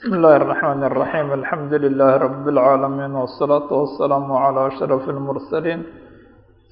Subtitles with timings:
[0.00, 5.80] بسم الله الرحمن الرحيم الحمد لله رب العالمين والصلاة والسلام على أشرف المرسلين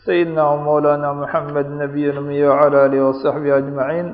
[0.07, 4.07] سيدنا ومولانا محمد نبي الأمي وعلى آله وصحبه أجمعين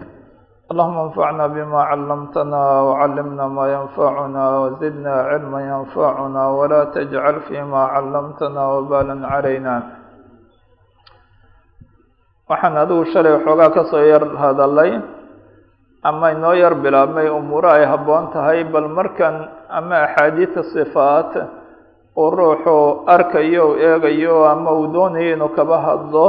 [0.71, 9.17] اللهم انفعنا بما علمتنا وعلمنا ما ينفعنا وزدنا علما ينفعنا ولا تجعل فيما علمتنا وبالا
[9.35, 9.75] علينا
[12.51, 14.91] waxaan adigu shalay waxoogaa kasoo yar hadalay
[16.06, 21.34] ama inoo yar bilaabmay umuuro ay habboon tahay bal markan ama axaadiida sifaat
[22.14, 26.26] uu ruuxu arkayo u eegayo ama uu doonayo inuu kaba hadlo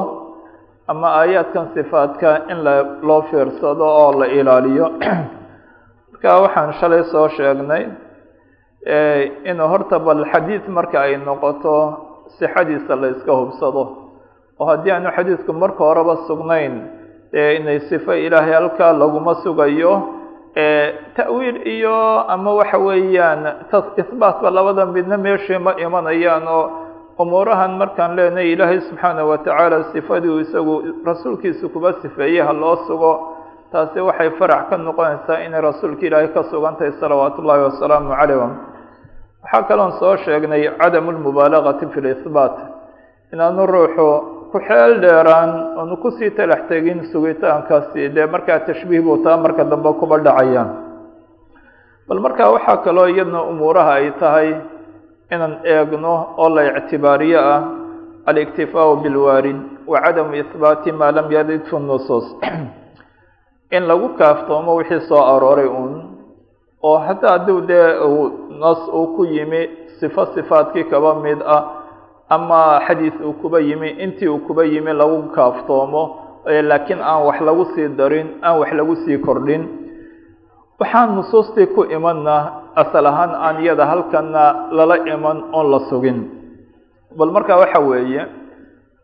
[0.89, 4.87] ama aayaadkan sifaadka in la loo fiirsado oo la ilaaliyo.
[6.11, 7.85] Marka waxaan shalay soo sheegnay
[9.45, 11.77] inuu horta bal xadiid marka ay noqoto
[12.38, 13.85] sixadiisa la iska hubsado.
[14.59, 16.74] Oo haddii aanu xadiidku marka horeba sugnayn
[17.33, 19.93] inay sifo ilaahay halkaa laguma sugayo
[21.16, 23.43] ta'wiil iyo ama waxa weeyaan
[24.01, 26.65] isbaatba labada midna meeshii ma imanayaan oo
[27.19, 33.13] umuurahan markaan leenahay ilaahay subxaanahu watacaala sifadii isagu rasuulkiisa kuba sifeeyey ha loo sugo.
[33.73, 38.38] Taasi waxay farac ka noqonaysaa inay rasuulka ilaahay ka sugan tahay salawaatu ullaahi wasalaamu calayh
[39.43, 42.57] waxaa kaloon soo sheegnay cadamu lmubaalagati fi lisbaat
[43.32, 44.09] inaanu ruuxu
[44.52, 49.65] ku xeel dheeraan oonu ku sii talax tegin sugitaankaasi dee markaa tashbiih buu taa marka
[49.65, 50.71] dambe kuba dhacayaan.
[52.09, 54.49] Bal markaa waxaa kaloo iyadna umuuraha ay tahay
[55.33, 57.61] inaan eegno oo la ictibaariyo ah
[58.27, 62.27] aliktifaau bilwaarid wa cadamu ihbaati maa lam yarid fi nusuus.
[63.71, 65.94] In lagu kaaftoomo wixii soo arooray uun
[66.83, 67.87] oo hataa hadduu dee
[68.62, 69.69] nas uu ku yimi
[69.99, 71.75] sifo sifaadkii kaba mid ah
[72.28, 76.03] ama xadiis uu kuba yimi intii uu kuba yimi lagu kaaftoomo
[76.47, 79.62] laakiin aan wax lagu sii darin aan wax lagu sii kordhin.
[80.81, 82.37] Waxaan nusuustii ku imanna
[82.77, 86.19] asal ahaan aan iyada halkana lala iman oon la sugin.
[87.16, 88.22] Bal markaa waxa weeye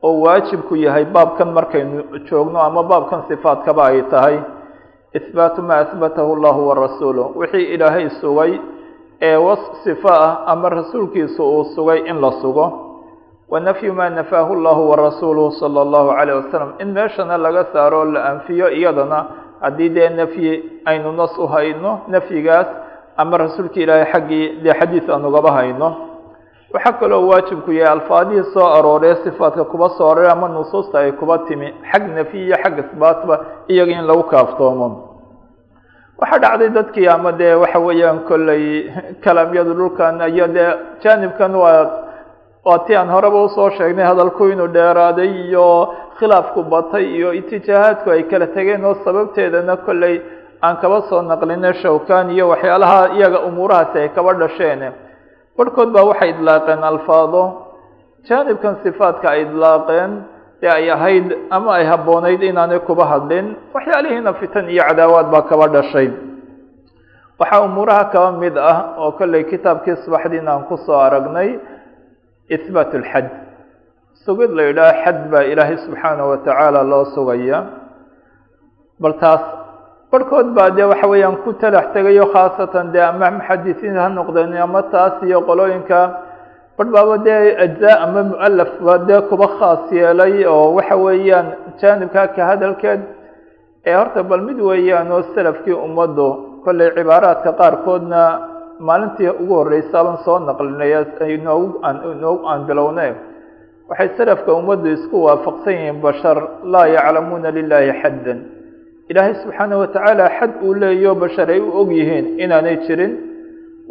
[0.03, 4.37] oo waajibku yahay baabkan markaynu joogno ama baabkan sifaadkaba ay tahay
[5.15, 8.59] ihbaatu maa ahbatahu llahu warasuuluh wixii ilaahay sugay
[9.23, 12.82] ee was sifo ah ama rasuulkiisa uu sugay in la sugo
[13.53, 18.71] wanafyu maa nafaahu llahu warasuuluhu sala allahu calayh wasalam in meeshana laga saaro la anfiyo
[18.79, 19.19] iyadana
[19.61, 20.53] haddii dee nafyi
[20.85, 22.67] aynu nas u hayno nafyigaas
[23.17, 25.89] ama rasuulka ilaahay xaggii dee xadiis aan ugaba hayno
[26.75, 31.39] waxaa kaloo waajibku yahay alfaadihii soo arooree sifaadka kuba soo aroore ama nusuusta ay kuba
[31.45, 33.35] timi xag nafyi iyo xag isbaatba
[33.69, 34.89] iyaga in lagu kaaftoomo.
[36.19, 38.65] Waxaa dhacday dadkii ama dee waxa weeyaan kolley
[39.25, 40.71] kalaamyadu dhulkan iyo dee
[41.05, 41.91] jaanibkan waa
[42.65, 45.67] waa ti aan horeba u soo sheegnay hadalku inuu dheeraaday iyo
[46.19, 50.17] khilaafku batay iyo itijaahaadku ay kala tegeen oo sababteedana kolley
[50.63, 54.83] aan kaba soo naqlinay shawkan iyo waxyaalaha iyaga umuurahaasi ay kaba dhasheen
[55.57, 57.43] barhkood baa waxay idlaaqeen alfaado.
[58.29, 60.11] Jaanibkan sifaadka ay idlaaqeen
[60.63, 65.67] ee ay ahayd ama ay habboonayd inaanay kuba hadlin waxyaalihiina fitan iyo cadaawaad baa kaba
[65.75, 66.09] dhashay.
[67.41, 71.59] Waxaa umuuraha kaba mid ah oo kolley kitaabkii subaxdiina aan ku soo aragnay
[72.57, 73.27] ihbaat lxad
[74.25, 77.59] sugid la yidhaha xad baa ilaahay subxaanahu watacaala loo sugaya
[79.03, 79.43] bal taas
[80.13, 84.83] barhkood baa dee waxa weeyaan ku talax tegayo khaasatan dee ama muxadisiin ha noqdeen ama
[84.95, 86.01] taas iyo qolooyinka
[86.77, 91.47] barh baaba dee ajzaa ama mualaf ba dee kuba khaas yeelay oo waxa weeyaan
[91.81, 93.01] jaanibka ka hadalkeed
[93.89, 96.29] ee horta bal mid weeyaan oo salafkii ummaddu
[96.65, 98.23] kolley cibaaraadka qaarkoodna
[98.89, 100.93] maalintii ugu horreysaaban soo naqlinay
[101.37, 101.69] inoogu
[102.15, 103.09] inoogu aan bilowne
[103.91, 106.39] waxay salafka ummaddu isku waafaqsan yihiin bashar
[106.73, 108.39] laa yaclamuuna lilaahi xaddan.
[109.11, 113.13] Ilaahay subxaanahu watacaala xad uu leeyaho bashar ay u og yihiin inaanay jirin.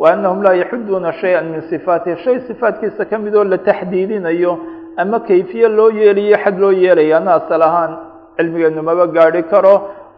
[0.01, 2.15] Wa annahum laa yaxuduuna shay-an min sifaatihi.
[2.25, 4.53] Shay sifaatkiisa ka mid oo la taxdiidinayo
[4.97, 7.91] ama kayfiye loo yeelayo xad loo yeelaya ana asal ahaan
[8.37, 9.73] cilmigeenu maba gaadhi karo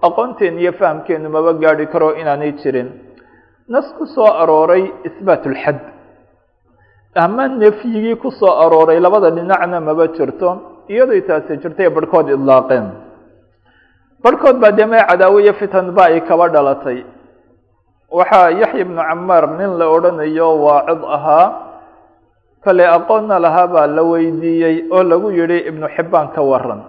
[0.08, 2.90] aqoonteenu iyo fahamkeenu maba gaadhi karo inaanay jirin
[3.70, 5.80] nas ku soo arooray ihbaat lxad
[7.16, 10.50] ama nefyigii ku soo arooray labada dhinacna maba jirto
[10.90, 12.86] iyadoy taasi jirtay barhkood idlaaqeen.
[14.24, 17.04] Barhkood baa dee mee cadaawo iyo fitan ba ay kaba dhalatay.
[18.12, 21.48] Waxaa yaxya ibnu camaar nin la odhanayo waacid ahaa
[22.64, 26.82] kale aqoonna lahaa baa la weydiiyey oo lagu yihi ibnu xibbaan ka waran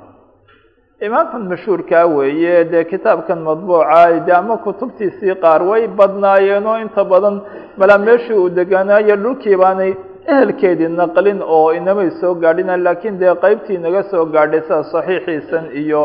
[1.07, 7.37] imaamkan mashhuurkaa weeye dee kitaabkan madbuuca de ama kutubtiisii qaar way badnaayeen oo inta badan
[7.79, 9.93] malaa meeshii uu deganaayo dhulkii baanay
[10.33, 16.03] ehelkeedii naqlin oo inamay soo gaadhina laakiin dee qeybtii inaga soo gaadhay sida saxiixiisan iyo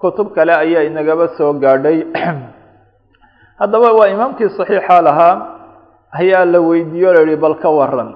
[0.00, 1.98] kutub kale ayaa inagaba soo gaadhay.
[3.60, 5.34] Haddaba waa imaamkii صaxiixa lahaa
[6.20, 8.10] ayaa la weydiiyo la yihi bal ka waran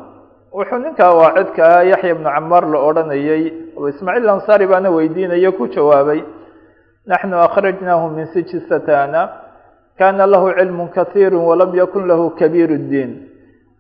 [0.57, 6.21] wuxuu ninkaa waacidkaa yaxya ibnu camaar la odhanayay oo ismaaciil ansari baana weydiinayo ku jawaabay
[7.07, 9.23] naxnu akhrajnaahu min sijisatana
[9.99, 13.11] kana lahu cilmu kahiiru walam yakun lahu kabiir اdiin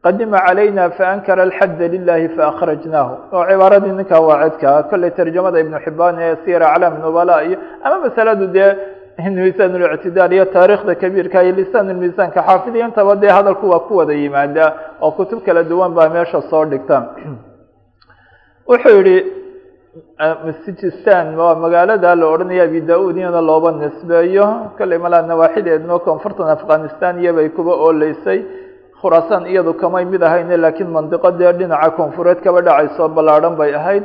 [0.04, 6.34] qadima calayna faankara alxadda lilahi faakhrajnaahu oo cibaaradii ninkaa waacidkaa kolley tarjamada ibnu xibaan ee
[6.44, 8.70] sira aclaam nubala iyo ama masaladu dee
[9.36, 14.14] miisaan اlictidaal iyo taarikhda kabiirka iyo lisaan miisaanka xaafidiya intaba dee hadalku waa ku wada
[14.22, 14.66] yimaada
[15.04, 16.96] oo kutub kala duwan baa meesha soo dhigta.
[18.70, 19.43] Wuxuu yihi
[20.64, 24.46] sijistan waa magaalada la odhanaya abi da'ud iyana looba nisbeeyo
[24.78, 28.40] kolley malaa nawaaxideedno koonfurtan afghanistan iyobay kuba ooleysay
[29.00, 34.04] khuraasaan iyadu kamay mid ahayne laakiin mandiqo dee dhinaca koonfureed kaba dhacayso ballaadhan bay ahayd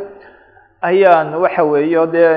[0.89, 2.33] ayaan waxa weeyo dee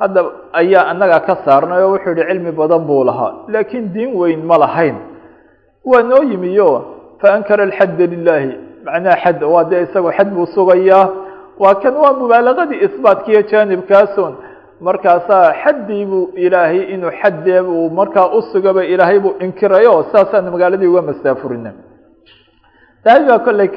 [0.00, 0.20] hadda
[0.60, 4.58] ayaa anaga ka saarnay oo wuxuu yihi cilmi badan buu lahaa laakiin diin weyn ma
[4.58, 4.96] lahayn
[5.90, 6.68] waa noo yimiyo
[7.22, 8.50] faankara alxadda lilahi
[8.86, 11.06] macnaha xad waa dee isagoo xad buu sugayaa
[11.62, 14.32] waa kan waa mubaalaqadii isbaatkiiyo jaanibkaasun.
[14.86, 21.02] Markaasaa xaddii buu ilaahay inuu xaddee uu markaa usugaba ilaahay buu inkirayo saasaan magaaladii uga
[21.10, 21.70] masaafurina
[23.04, 23.68] dahabi baa kolley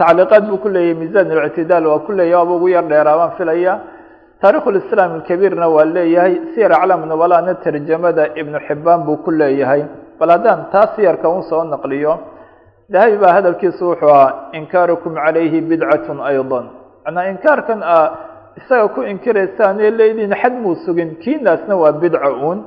[0.00, 3.74] tacliiqaad buu ku leeyahay miisan اlictidaal waa ku leeyahy aba ugu yar dheeraa baan filaya
[4.42, 9.82] taarikhu lislaam alkabiirna waa leeyahay siyar aclaam nubalana tarjamada ibnu xibaan buu ku leeyahay.
[10.18, 12.14] Bal haddaan taa siyarka un soo naqliyo
[12.92, 16.60] dahabi baa hadalkiisu wuxuu ahaa inkaarukum calayhi bidcatun ayضa
[17.07, 17.97] manaa inkaarkan a
[18.59, 22.59] isaga ku inkiraysaan ee leediin xad muu sugin kiinaasna waa bidca un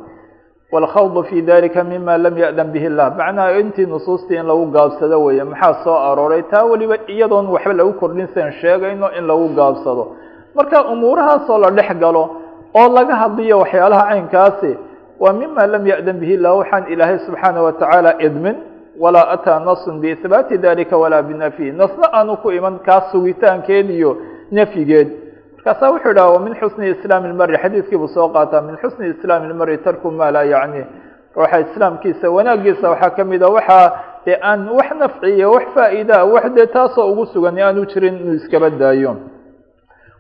[0.73, 5.45] wاlkhawd fi dalika mima lam yaأdan bih اllah macnaha intii nusuustii in lagu gaabsado weeye
[5.45, 10.05] maxaa soo arooray taa weliba iyadoon waxba lagu kordhin san sheegayno in lagu gaabsado
[10.57, 12.23] marka umuurahaasoo la dhex galo
[12.81, 14.73] oo laga hadliyo waxyaalaha caynkaasi
[15.23, 18.57] waa mima lam yaأdan bih اllah waxaan ilaahay subxaanaه watacaala idmin
[19.04, 24.12] walaa ataa nasun biihbaati dalika walaa binafyi nasna aanu ku iman kaa sugitaankeed iyo
[24.52, 25.10] nafyigeed
[25.56, 27.58] markaasaa wuxuu idhaha min xusni islaam ilmari.
[27.64, 30.84] Xadiidkii buu soo qaataa min xusni islaam ilmari tarku maa laa yacni.
[31.36, 33.88] Ruuxa islaamkiisa wanaagiisa waxaa ka mid a waxaa
[34.26, 38.70] dee aan wax nafciyo wax faa'iidaa wax dee taasoo ugu sugan aanu jirin inuu iskaba
[38.70, 39.12] daayo.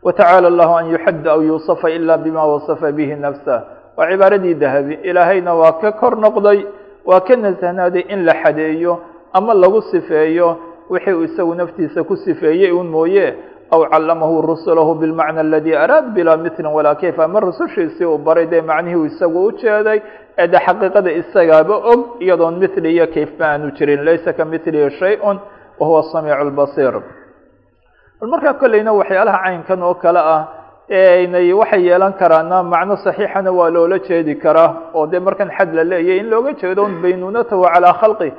[0.04, 3.56] Watacaala allahu an yuxadda aw yuusafa ila bima wasafa bihi nafsa.
[3.98, 4.94] Waa cibaaradii dahabi.
[5.10, 6.60] Ilaahayna waa ka kor noqday
[7.06, 8.94] waa ka nasahnaaday in la xadeeyo
[9.33, 10.48] ama lagu sifeeyo
[10.89, 13.27] wixii uu isagu naftiisa ku sifeeyey un mooye
[13.71, 18.62] aw callamahu rusulahu bilmacna aladi araad bilaa milin walaa kayf ama rusushiisii uu baray dee
[18.62, 20.00] macnihii uu isagu u jeeday
[20.38, 25.38] ee de xaqiiqada isagaaba og iyadoon mili iyo kayfma aanu jirin laysa ka milihi shay-un
[25.80, 26.94] wa huwa samiicu lbasiir
[28.31, 30.42] markaa kolleyna waxyaalaha caynkan oo kale ah
[30.92, 35.84] nay waxay yeelan karaana macno saxiixana waa loola jeedi karaa oo dee markan xad la
[35.84, 38.32] leeyahy in looga jeedo un calaa khalqi.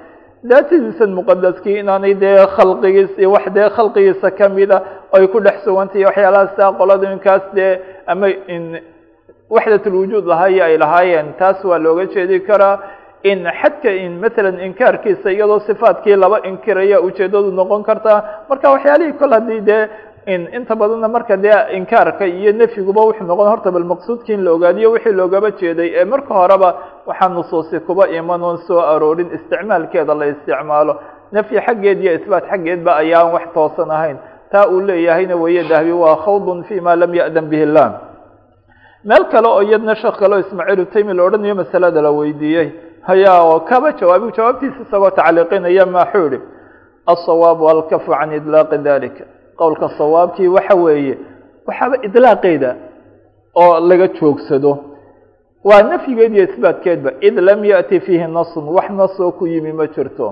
[0.51, 4.83] Daatadiisan muqadaskii inaanay dee khalqigiis iyo wax dee khalqigiisa kamida
[5.17, 7.73] ay ku dhex sugantahiy waxyaalahaasa qoladinkaas dee
[8.07, 8.27] ama
[9.55, 12.79] waxdatulwujuud lahayo ay lahaayeen taas waa looga jeedi karaa.
[13.25, 18.19] In xadka in matalan inkaarkiisa iyadoo sifaadkii laba inkiraya ujeedadu noqon kartaa
[18.49, 19.83] marka waxyaalihii kol haddii dee
[20.27, 24.91] inta badanna marka dee inkaarka iyo nefyiguba wuxuu noqon horta bal maqsuudkii in la ogaadiyo
[24.93, 25.89] wixii loogaba jeeday.
[26.01, 26.69] Ee marka horeba
[27.07, 30.95] waxaa nusuusi kuba iman oon soo aroorin isticmaalkeeda la isticmaalo.
[31.33, 34.17] Nafyi xaggeed iyo isbaat xaggeedba ayaan wax toosan ahayn.
[34.53, 37.89] Taa uu leeyahayna weeye dahbi waa khawdun fi ma lam ya'dan bihi illah
[39.05, 42.69] meel kale oo iyadna sheekh kale oo ismaaciil utaymi la odhanayo masalada la weydiiyey.
[43.09, 46.39] Hayaa oo kaba jawaabi jawaabtiisa isagoo tacliiqinaya maxuu ihi
[47.07, 49.25] alsawaabu alkafu can idlaaqi dalika
[49.60, 51.16] qowlka sawaabkii waxa weeye
[51.68, 52.72] waxaaba idlaaqeeda
[53.62, 54.72] oo laga joogsado
[55.70, 60.28] waa nafyigeed iyo isbaatkeedba id lam yaأti fiihi nasun wax nasoo ku yimi ma jirto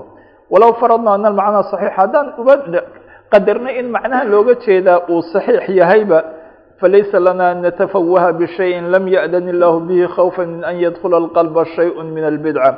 [0.50, 2.54] walow faradna ana macnaa صaxiix haddaan uba
[3.32, 6.18] qadarnay in macnaha looga jeedaa uu صaxiix yahayba
[6.80, 11.96] falaysa lana an natafawaha bشhayءi lam yaأdan illahu bihi khawfa min an yadkula اlqalba shayء
[12.14, 12.70] min اlbidca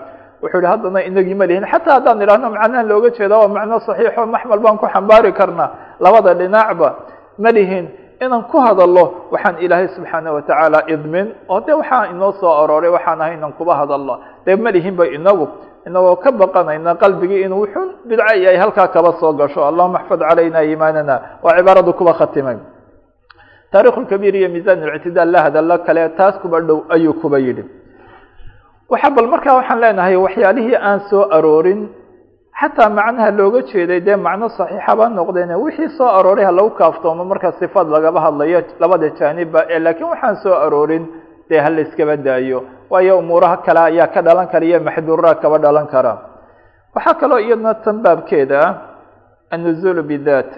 [0.43, 1.63] wuxuu yidhi haddana inagii ma lihin.
[1.71, 5.69] Xataa haddaan idhaahno macnahan looga jeeda waa macno saxiixo maxmal baan ku xambaari karnaa.
[6.03, 6.89] Labada dhinacba
[7.43, 7.85] ma lihin
[8.23, 11.27] inaan ku hadallo waxaan ilaahay subxaana watacaala idmin.
[11.49, 14.15] Oo de waxaa inoo soo arooray waxaan ahay inaan kuba hadallo.
[14.45, 15.47] Dee ma lihin ba inagu
[15.87, 19.59] inagoo ka baqanayna qalbigii inuu xun bidco yahay halkaa kaba soo gasho.
[19.69, 22.57] Allahuma axfad calayna iimaanana waa cibaaradu kuba khatimay.
[23.71, 27.63] Taarikhulkabiir iyo miisaan ictidaal la hadallo kale taas kuba dhow ayuu kuba yidhi
[28.93, 31.81] waxa bal markaa waxaan leenahay waxyaalihii aan soo aroorin
[32.59, 37.49] xataa macnaha looga jeeday dee macno saxiixaba noqdeen wixii soo arooray ha lagu kaaftoomo marka
[37.59, 41.03] sifaad lagaba hadlayo labada jaanibba ee laakiin waxaan soo aroorin
[41.49, 42.59] dee ha la daayo.
[42.91, 46.13] Waayo umuuraha kale ayaa ka dhalan kara iyo maxduuraha kaba dhalan kara.
[46.95, 48.59] Waxaa kaloo iyadna tan baabkeeda
[49.53, 50.49] annuzuulu bidaat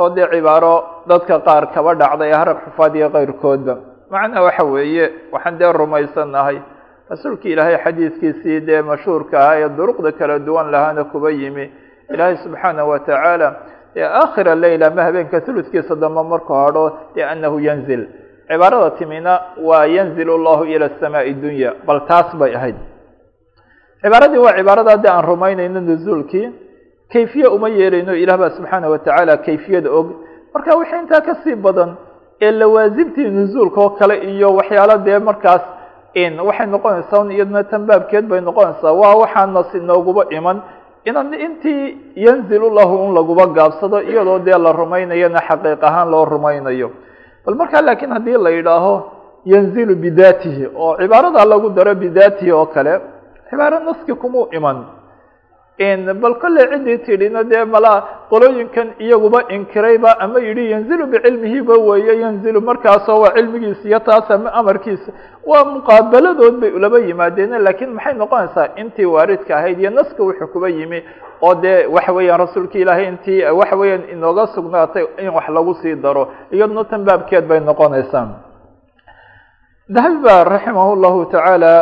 [0.00, 0.74] oo dee cibaaro
[1.10, 3.74] dadka qaar kaba dhacday harag xufaad iyo keyrkoodba
[4.12, 6.56] macnaa waxa weeye waxaan dee rumaysannahay
[7.10, 11.64] rasuulki ilaahay xadiidkiisii dee mashhuurka ahaa ee duruqda kala duwan lahaana kuba yimi.
[12.14, 13.48] Ilaahay subxaanahu watacaala
[13.96, 16.84] ee aakhira leyl ama habeenka huludkiisa dambe markuu hadho
[17.16, 18.02] ee anahu yanzil.
[18.48, 19.32] Cibaarada timina
[19.68, 22.76] waa yanzil allahu ila asamaai dunya bal taas bay ahayd.
[24.02, 26.46] Cibaaradii waa cibaarada de aan rumaynayno nuzuulkii
[27.12, 30.06] kayfiye uma yeelayno ilah baa subxaana watacaala kayfiyada og.
[30.54, 31.90] Marka wixii intaa ka sii badan
[32.44, 35.62] ee lawaasimtii nuzuulka oo kale iyo waxyaalo dee markaas
[36.48, 38.92] waxay noqonaysaa un iyadna tan baabkeed bay noqonaysaa.
[38.92, 40.62] Waa waxaa nas inooguba iman.
[41.04, 46.90] Inan intii yanzilu lahu un laguba gaabsado iyadoo dee la rumaynayona xaqiiq ahaan loo rumaynayo.
[47.44, 48.94] Bal markaa laakiin haddii la yidhaaho
[49.44, 53.00] yanzilu bidaatihi oo cibaarada lagu daro bidaatihi oo kale
[53.50, 54.78] cibaaro naski kumuu iman
[55.78, 57.98] bal kolley ciddii tidhina dee malaa
[58.30, 64.50] qolooyinkan iyaguba inkirayba ama yidhi yanzilu bicilmihiba weeye yanzilu markaasoo waa cilmigiisa iyo taas ama
[64.60, 65.12] amarkiisa
[65.46, 70.68] waa muqaabaladood bay ulaba yimaadeen lakiin maxay noqonaysaa intii waaridka ahayd iyo naska wuxuu kuba
[70.68, 71.02] yimi
[71.42, 75.94] oo dee waxa weeyaan rasuulka ilaahay intii waxa weeyaan inooga sugnaatay in wax lagu sii
[75.94, 78.26] daro iyadna tan baabkeed bay noqonaysaa
[79.88, 81.72] dahabi ba raximah llahu tacaala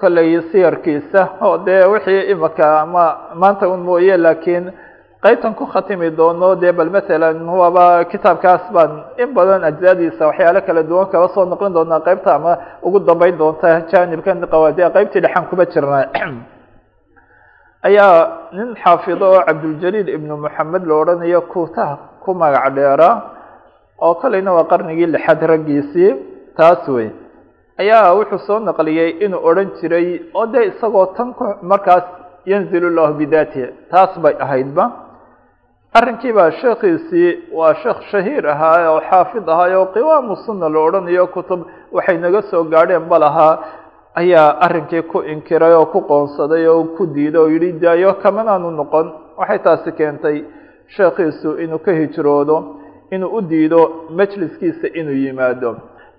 [0.00, 1.28] kolley siyarkiisa.
[1.40, 4.72] Oo dee wixii imika ama maanta un mooye laakiin
[5.18, 10.82] qaybtan ku khatimi doono dee bal matalan waaba kitaabkaas baan in badan ajzaadiisa waxyaalo kala
[10.86, 12.52] duwan kala soo noqon doonaa qaybta ama
[12.86, 16.04] ugu dambeyn doonta janibkan qawaadi qaybtii dhexan kuma jirnaa
[17.88, 18.14] ayaa
[18.54, 23.10] nin xaafido oo cabduljaliil ibnu moxamed la odhanayo kuutaha ku magac dheera
[23.98, 26.10] oo kolleyna waa qarnigii lixaad raggiisii
[26.54, 27.10] taas wey
[27.82, 30.06] ayaa wuxuu soo naqliyey inuu odhan jiray
[30.38, 32.04] oo dee isagoo tan ku markaas
[32.50, 33.66] yanzilu llahu bidaatihi.
[33.90, 34.84] Taas bay ahaydba.
[35.98, 41.26] Arrinkii baa sheekhiisii waa sheekh shahiir ahaa oo xaafid ahaa oo qiwaamu sunna la odhanayo
[41.34, 41.60] kutub
[41.96, 43.54] waxay naga soo gaadheen ba lahaa
[44.20, 49.06] ayaa arrinkii ku inkiray oo ku qoonsaday oo ku diiday oo yidhi daayo kamanaanu noqon.
[49.38, 50.36] Waxay taasi keentay
[50.96, 52.56] sheekhiisu inuu ka hijroodo
[53.14, 53.80] inuu u diido
[54.18, 55.70] majliskiisa inuu yimaado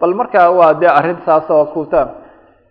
[0.01, 2.01] bal markaa waa dee arrintaas oo kuta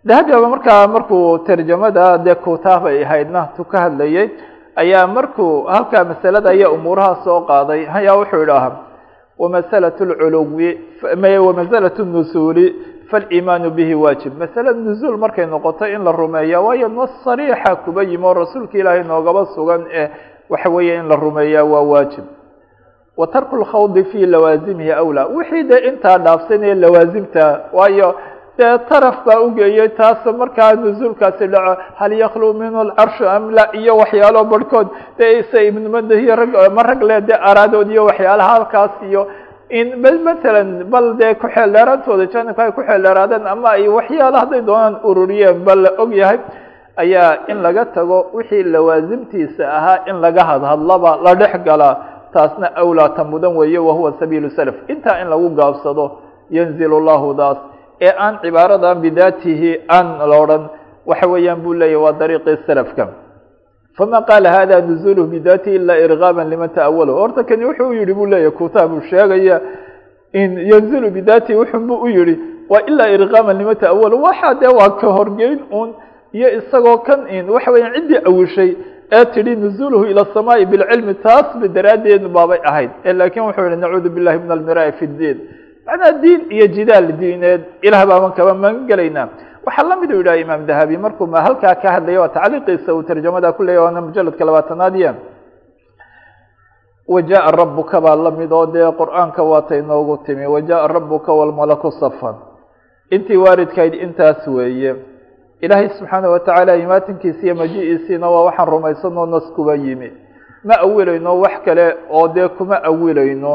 [0.07, 4.29] dahabiaba markaa markuu tarjamada dee kuta bay ahaydna tu ka hadlayay
[4.75, 8.71] ayaa markuu halkaa masalada ayaa umuuraha soo qaaday ayaa wuxuu idhaaha
[9.39, 10.69] wamasalat lculuwi
[11.47, 12.65] wamasalat nusuuli
[13.09, 14.33] faaliimaanu bihi waajib.
[14.39, 19.03] Masalada nuzuul markay noqoto in la rumeeya waayo nas sariixa kuba yimi oo rasuulka ilaahay
[19.03, 20.09] noogaba sugan ee
[20.49, 22.23] waxa weeye in la rumeeyaa waa waajib
[23.19, 25.25] wa tarku lkhawdi fi lawaasimihi awlaa.
[25.35, 27.45] Wixii dee intaa dhaafsanaya lawaasimta
[27.77, 28.09] waayo
[28.57, 33.97] dee taraf baa ugeeyey taas markaa nuzuulkaasi dhaco hal yaklu minhu lcarshu am la iyo
[34.01, 34.87] waxyaalo barhkood.
[35.17, 39.27] Dee isa ibnumadahiyo rag ma rag le dee araadood iyo waxyaalaha halkaas iyo
[39.79, 44.61] in bal matalan bal dee ku-xeel dheeraantooda janibka ay ku-xeel dheeraadeen ama ay waxyaalo hadday
[44.69, 46.39] doonaan ururiyeen bal la og yahay
[47.03, 51.95] ayaa in laga tago wixii lawaasimtiisa ahaa in laga hadhadlaba la dhex galaa
[52.33, 54.75] taasna awlaata mudan weeye wahuwa sabiilu salaf.
[54.87, 56.05] Intaa in lagu gaabsado
[56.49, 57.57] yanzilu llahu daas
[58.01, 60.63] ee aan cibaaradan bidaatihi aan la odhan
[61.05, 63.07] waxa weeyaan buu leeyahy waa dariiqii salafka.
[63.97, 68.25] Fama qaala hada nuzuluhu bidaatihi ila irgaama liman ta'awalo horta kani wuxuu u yihi buu
[68.25, 69.61] leeyahy kutaabuu sheegaya
[70.33, 72.35] in yanzilu bidaatihi wuxun buu u yihi
[72.69, 75.89] waa ilaa irgaama liman ta'awalo waxa dee waa ka horgeyn un
[76.33, 78.71] iyo isagoo kan in waxa weeyaan ciddii awishay
[79.16, 82.90] ee tidhi nuzuluhu ila الsamaai bilcilmi taasba daraaddeed baabay ahayd
[83.20, 85.38] lakin wuxuu yihi nacuudu billahi min almiraai fi اdiin
[85.86, 89.28] macnaa diin iyo jidaal diineed ilah baaban kaba magan gelaynaa
[89.66, 93.48] waxaa lamid u yidhaha imaam dahabi markuu ma halkaa ka hadlaya waa tacliiqiisa uu tarjamada
[93.56, 95.10] ku leeyahy waana mujaladka labaatanaadiya
[97.08, 102.34] wajaءa rabuka baa lamid oo dee qur'aanka waatay noogu timi wajaءa rabuka wاlmalaku safan
[103.14, 104.92] intii waaridkayd intaas weeye
[105.61, 110.11] ilaahay subxaana watacaala imaatinkiisi iyo maji-iisiina waa waxaan rumaysanoo nas kuba yimi.
[110.63, 113.53] Ma awilayno wax kale oo dee kuma awilayno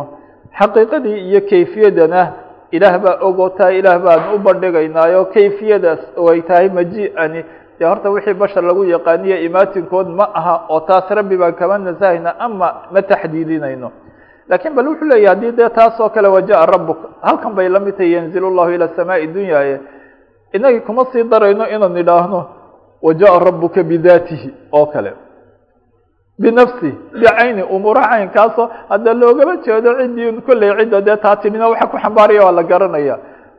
[0.59, 2.23] xaqiiqadii iyo kayfiyadana
[2.71, 5.25] ilaah baa ogoo taa ilaah baan u bandhigaynaayo.
[5.35, 7.45] Kayfiyadaas oo ay tahay maji-ani
[7.79, 12.39] dee horta wixii bashar lagu yaqaaniyo imaatinkood ma aha oo taas rabbi baan kama nasahayna
[12.41, 13.91] ama ma taxdiidinayno.
[14.49, 17.97] Laakiin bal wuxuu leeyahy haddii dee taas oo kale waja-a rabbuka halkan bay la mid
[17.97, 19.79] tahay yanzilullahu ilaa samaaءi dunya
[20.57, 22.41] inagii kuma sii darayno inaan idhaahno
[23.07, 25.13] wajaءa rabuka bidaatihi oo kale.
[26.39, 31.97] Binafsi bicayni umuura caynkaasoo hadda loogama jeedo ciddii kolley cidda dee taa tidhina waxa ku
[32.03, 33.17] xambaaraya waa la garanaya.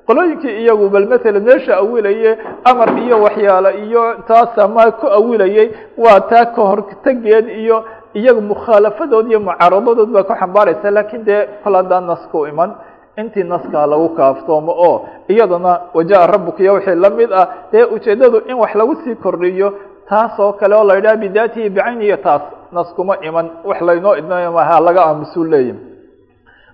[0.07, 2.31] Qolooyinkii iyagu bal matala meesha awilaye
[2.69, 7.77] amar iyo waxyaalo iyo taas ama ku awilayey waa taa ka hortageed iyo
[8.13, 12.71] iyaga mukhaalafadood iyo mucaaradadood baa ku xambaaraysa laakiin dee kol haddaan naska u iman
[13.17, 18.37] intii naskaa lagu kaaftooma oo iyadana wajaa rabuka iyo wixii la mid ah dee ujeedadu
[18.47, 19.73] in wax lagu sii kordhiyo
[20.09, 22.41] taas oo kale oo la yidhaha bidaatihi bicayniyo taas
[22.71, 25.73] nas kuma iman wax laynoo idmaayo maaha laga aamusuu leeyi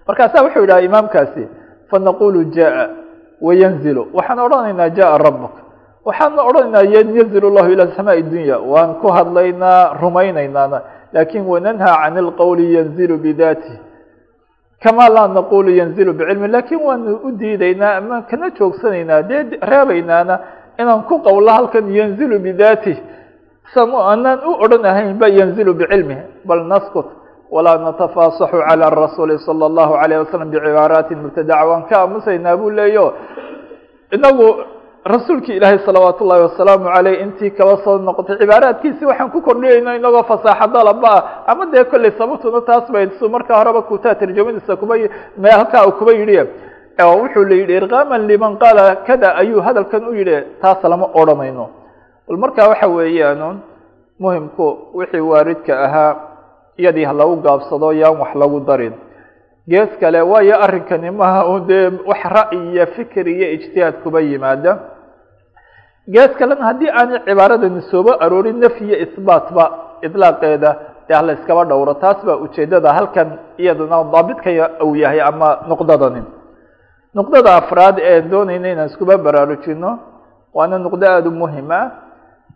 [0.07, 1.47] markaasaa wuxuu yidhaha imaamkaasi
[1.91, 2.89] fanaqulu jaa
[3.41, 5.51] wayanzilu waxaan odhanaynaa jaa rabuk
[6.05, 8.57] waxaan odhanaynaa yanzil llahu ilaa samaai dunya.
[8.59, 10.81] Waan ku hadlaynaa rumaynaynaana
[11.13, 13.77] laakiin wananhaa can ilqowli yanzilu bidaatihi
[14.82, 20.34] kama laa naqulu yanzilu bicilmi lakin waanu u diidaynaa ama kana joogsanaynaa dee reebaynaana
[20.80, 22.96] inaan ku qowlo halkan yanzilu bidatih
[23.74, 27.06] sam anaan u odhan ahayn ba yanzilu bicilmih bal naskut
[27.54, 33.06] walaa natafaasaxu calى rasuuli salى اllahu alayh wasalam bicibaaraati mubtadaca waan ka aamusaynaa buu leeyo
[34.16, 34.46] inagu
[35.05, 40.23] rasuulki ilaahay salawaat ullahi wasalaamu aleyh intii kaba soo noqotay cibaaraadkiisi waxaan ku kordhiyayna inagoo
[40.23, 41.23] fasaaxadalaba ah.
[41.47, 44.95] Ama dee kolley sababtuna taas bay su markaa horeba kutaa tarjamadiisa kuba
[45.51, 46.37] halkaa kuba yidhi.
[47.01, 51.69] Wuxuu la yidhi irqaaman liman qaala kada ayuu hadalkan u yidhi taas lama odhanayno.
[52.27, 53.57] Bal markaa waxa weeyaan
[54.19, 56.15] muhimku wixii waaridka ahaa
[56.77, 58.93] iyadii ha lagu gaabsado yaan wax lagu darin.
[59.67, 64.90] Gees kale waayo arrinkani maha un dee wax ra'yi iyo fikir iyo ijtihaad kuba yimaada
[66.13, 69.63] gees kalena haddii aanay cibaaradani sooba aroorin nafyi iyo isbaatba
[70.07, 70.69] idlaaqeeda
[71.07, 74.49] dee hala iskaba dhowro taas baa ujeedada halkan iyadana daabidka
[74.85, 76.21] uu yahay ama nuqdadani
[77.17, 79.91] nuqdada afraad ee doonayna inaan iskuba baraarujino
[80.57, 81.85] waana nuqdo aada u muhiim ah.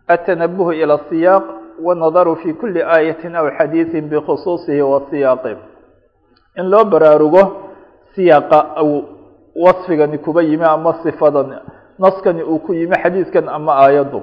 [0.08, 1.44] Atanabuhu ilى siyaaq
[1.82, 5.56] wanadaru fi kuli aayati aw xadiiثi bikhusuusihi wa siyaaqi
[6.56, 7.42] in loo baraarugo
[8.14, 8.58] siyaaqa
[9.56, 11.58] wasfigani kuba yimi ama sifadan
[11.98, 14.20] naskani uu ku yimi xadiidkan ama aayaddu.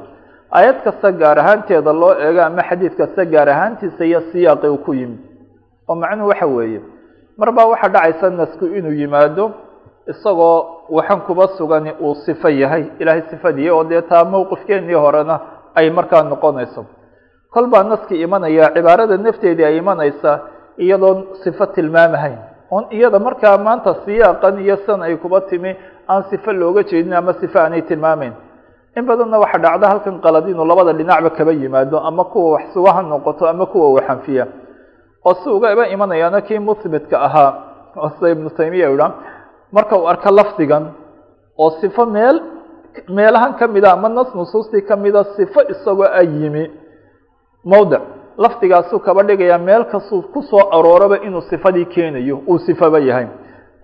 [0.57, 4.93] Aayad kasta gaar ahaanteeda loo eego ama xadiid kasta gaar ahaantiisa iyo siyaaqi uu ku
[4.93, 5.17] yimi.
[5.89, 6.81] Oo macnuhu waxa weeye.
[7.37, 9.45] Mar baa waxaa dhacaysa nasku inuu yimaado
[10.07, 12.85] isagoo waxan kuba sugani uu sifo yahay.
[12.99, 15.39] Ilaahay sifadii oo dee taa mowqifkeenii horena
[15.75, 16.85] ay markaa noqonayso.
[17.53, 20.31] Kol baa naskii imanaya cibaarada nafteedii ay imanaysa
[20.77, 22.37] iyadoon sifo tilmaamahayn.
[22.71, 25.75] On iyada markaa maanta siyaaqan iyo san ay kuba timi
[26.09, 28.33] aan sifo looga jeedin ama sifo aanay tilmaamayn
[28.97, 32.91] in badanna waxaa dhacda halkan qalad inuu labada dhinacba kaba yimaado ama kuwa wax suga
[32.93, 34.45] ha noqoto ama kuwa waxanfiya
[35.25, 37.51] oo si ugaba imanayaana kii muhbitka ahaa
[37.97, 39.07] oo sida ibnu taymiya idha
[39.71, 40.85] marka uu arko lafdigan
[41.57, 42.41] oo sifo meel
[43.09, 46.63] meelahan kamida ama nas nusuustii kamida sifo isagoo a yimi
[47.65, 48.01] mawdic
[48.37, 53.27] lafdigaasuu kaba dhigayaa meel kastuu ku soo arooraba inuu sifadii keenayo uu sifaba yahay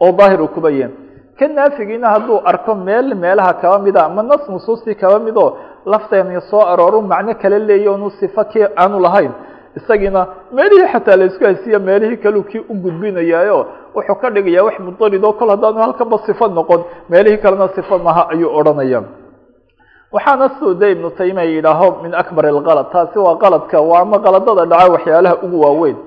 [0.01, 0.93] oo daahir uu kuba yahay
[1.39, 5.49] ka naafigiina hadduu arko meel meelaha kaba mida ama nas nusuustii kaba midoo
[5.86, 9.32] lafteeni soo arooru macno kala leeya onu sifo k aanu lahayn.
[9.78, 10.21] Isagiina
[10.56, 13.60] meelihii xataa la isku haysiya meelihii kaleu kii u gudbinayaayo
[13.95, 18.49] wuxuu ka dhigayaa wax mudaridoo kol haddaanu halkanba sifo noqon meelihii kalena sifo maha ayuu
[18.60, 19.02] odhanaya
[20.12, 24.91] waxaana suuda ibnu taymiya yidhaaho min akbar alkalad taasi waa qaladka waa ama qaladada dhaca
[24.95, 25.97] waxyaalaha ugu waaweyn.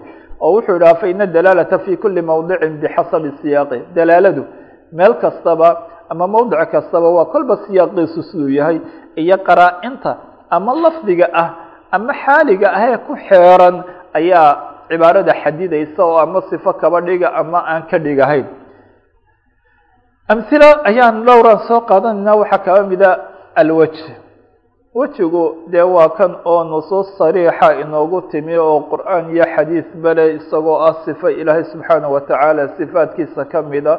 [0.40, 4.42] Oo wuxuu yidhaha faina dalaalata fi kuli mawdicin bixasabi siyaaqi dalaaladu
[4.96, 5.68] meel kastaba
[6.12, 8.78] ama mawdic kastaba waa kolba siyaaqiisu siduu yahay
[9.22, 10.12] iyo qaraa-inta
[10.57, 11.48] ama lafdiga ah
[11.96, 13.76] ama xaaliga ahee ku xeeran
[14.18, 14.50] ayaa
[14.88, 18.46] cibaarada xadidaysa oo ama sifo kaba dhiga ama aan ka dhigahayn
[20.33, 23.11] amhila ayaan dhowran soo qaadanayna waxaa kaba mida
[23.61, 23.96] alwaj
[24.94, 30.78] wejigu dee waa kan oo nusuus sariixa inoogu timi oo qur'aan iyo xadiis bale isagoo
[30.88, 33.94] ah sifo ilaahay subxaanaه watacaala sifaatkiisa kamida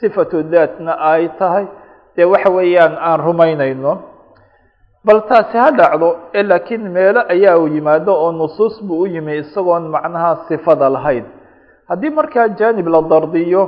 [0.00, 1.66] sifatu daatna ay tahay.
[2.16, 3.92] Dee waxa weeyaan aan rumaynayno.
[5.04, 9.84] Bal taasi ha dhacdo laakiin meelo ayaa u yimaado oo nusuus buu u yimi isagoon
[9.94, 11.24] macnaha sifada lahayn.
[11.88, 13.62] Haddii markaa jaanib la dardiyo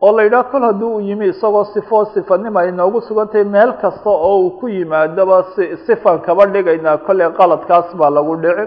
[0.00, 4.10] oo la yidhaha kol haddii uu yimi isagoo sifo sifanima ay noogu sugantahay meel kasta
[4.10, 5.44] oo uu ku yimaadoba
[5.86, 8.64] sifan kaba dhigaynaa kolley qaladkaas baa lagu dhici.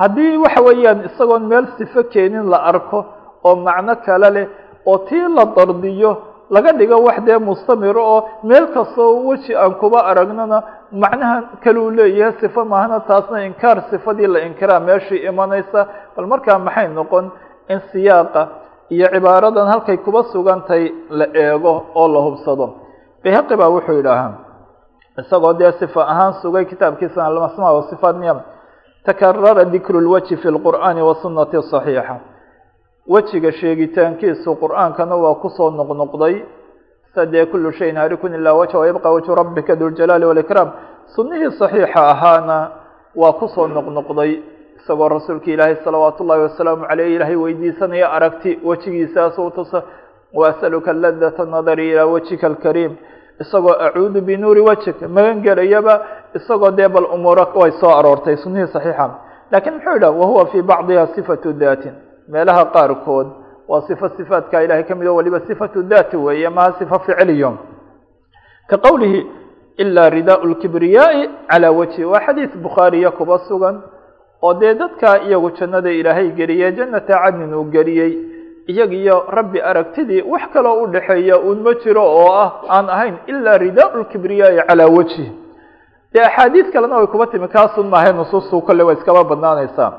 [0.00, 3.04] Haddii waxa weeyaan isagoon meel sifo keenin la arko
[3.44, 4.46] oo macno kale leh
[4.86, 6.12] oo tii la dardiyo
[6.50, 10.58] laga dhigo wax dee mustamiro oo meel kastoo weji aan kuba aragnona
[11.02, 15.80] macnaha kaleu leeyahay sifo maahana taasna inkaar sifadii la inkiraa meeshii imanaysa.
[16.16, 17.30] Bal markaa maxay noqon?
[17.72, 18.42] In siyaaqa
[18.94, 22.66] iyo cibaaradan halkay kuba sugantay la eego oo la hubsado.
[23.24, 24.32] Bayhaqi baa wuxuu yidhaahaa
[25.20, 28.40] isagoo dee sifa ahaan sugay kitaabkiisa almasma wa sifaat niyam
[29.06, 32.16] takarara dikru lwajhi fi lqur'aani wasunati صaxiixa
[33.08, 36.34] wejiga sheegitaankiisu qur'aankana waa ku soo noqnoqday.
[37.14, 40.68] Sadee kulu shayin haarikun ilaa wajha wayabqa wajhu rabbika duljalaali walikraam
[41.16, 42.58] sunnihii saxiixa ahaana
[43.16, 44.32] waa ku soo noqnoqday.
[44.80, 49.82] Isagoo rasuulka ilaahay salawaat ullahi wasalaamu caleyh ilaahay weydiisanaya aragti wejigiisaasuu tusa
[50.34, 52.92] waasaluka ladata nadari ilaa wajhika alkariim.
[53.40, 55.08] Isagoo acuudu binuuri wajhika.
[55.08, 55.94] Magan gelayaba
[56.34, 59.10] isagoo dee bal umuuro way soo aroortay sunnihii saxiixa.
[59.52, 61.92] Lakiin muxuu yidhah wahuwa fii bacdiha sifatu daatin
[62.28, 63.26] meelaha qaarkood
[63.68, 67.56] waa sifo sifaadka ilahay ka mid o waliba sifatu daati weeye maha sifo ficiliyo
[68.68, 69.26] ka qowlihi
[69.76, 72.04] ilaa ridaau lkibriyaai calaa wajhi.
[72.04, 73.80] Waa xadiis bukhaariya kuba sugan
[74.42, 78.12] oo dee dadka iyagu jannada ilaahay geliyey jannata cadnin uu geliyey
[78.66, 83.14] iyaga iyo rabbi aragtidii wax kaloo u dhexeeya uun ma jiro oo ah aan ahayn
[83.26, 85.32] ilaa ridaau lkibriyaai calaa wajhi.
[86.12, 89.92] Dee axaadiis kalena way kuba timi kaasun maahay nusuustu kolle way iskaba badnaanaysaa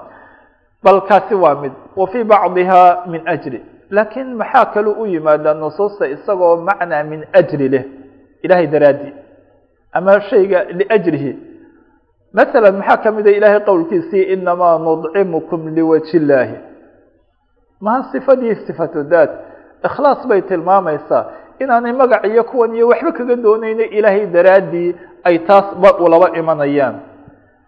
[0.85, 3.59] bal kaasi waa mid wa fii bacdiha min ajri.
[3.89, 7.83] Laakiin maxaa kaluu u yimaadaa nusuusta isagoo macnaa min ajri leh?
[8.45, 9.09] Ilahay daraaddi.
[9.97, 11.31] Ama shayga liajrihi.
[12.33, 16.57] Maala maxaa kamida ilahay qowlkiisii inamaa nudcimukum liwajhi illaahi
[17.85, 19.31] maha sifadii sifatu daat
[19.87, 21.25] ikhlaas bay tilmaamaysaa.
[21.59, 26.95] Inaanay magac iyo kuwan iyo waxba kaga doonayna ilaahay daraaddii ay taas ba ulaba imanayaan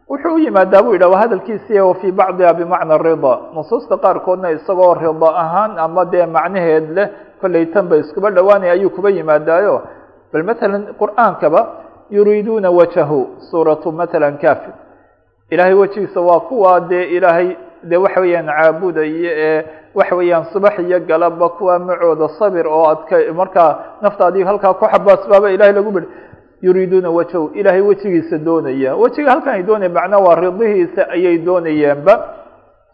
[0.10, 4.94] wuxuu u yimaadaa buu yidhah waa hadalkiisii wa fii bacdiha bimacna rida nusuusta qaarkoodna isagoo
[4.94, 7.08] rida ahaan ama dee macnaheed leh
[7.42, 9.82] kollay tan ba iskuba dhowaanaya ayuu kuba yimaadaayo.
[10.34, 11.62] Bal matalan qur'aankaba
[12.10, 14.74] yuriiduuna wajahu suuratu matalan kafir
[15.52, 19.66] ilaahay wejigiisa waa kuwa dee ilaahay dee waxa weeyaan caabudaya ee
[19.96, 25.52] waxa weeyaan subax iyo galaba kuwa macooda sabir oo adka markaa naftaadii halkaa ku xabaasbaaba
[25.52, 26.08] ilahay lagu beri
[26.62, 27.52] yuriiduuna wajhu.
[27.60, 28.96] Ilaahay wejigiisa doonaya.
[28.96, 32.14] Wejiga halkan ay doonaya macnaa waa ridihiisa ayay doonayaanba.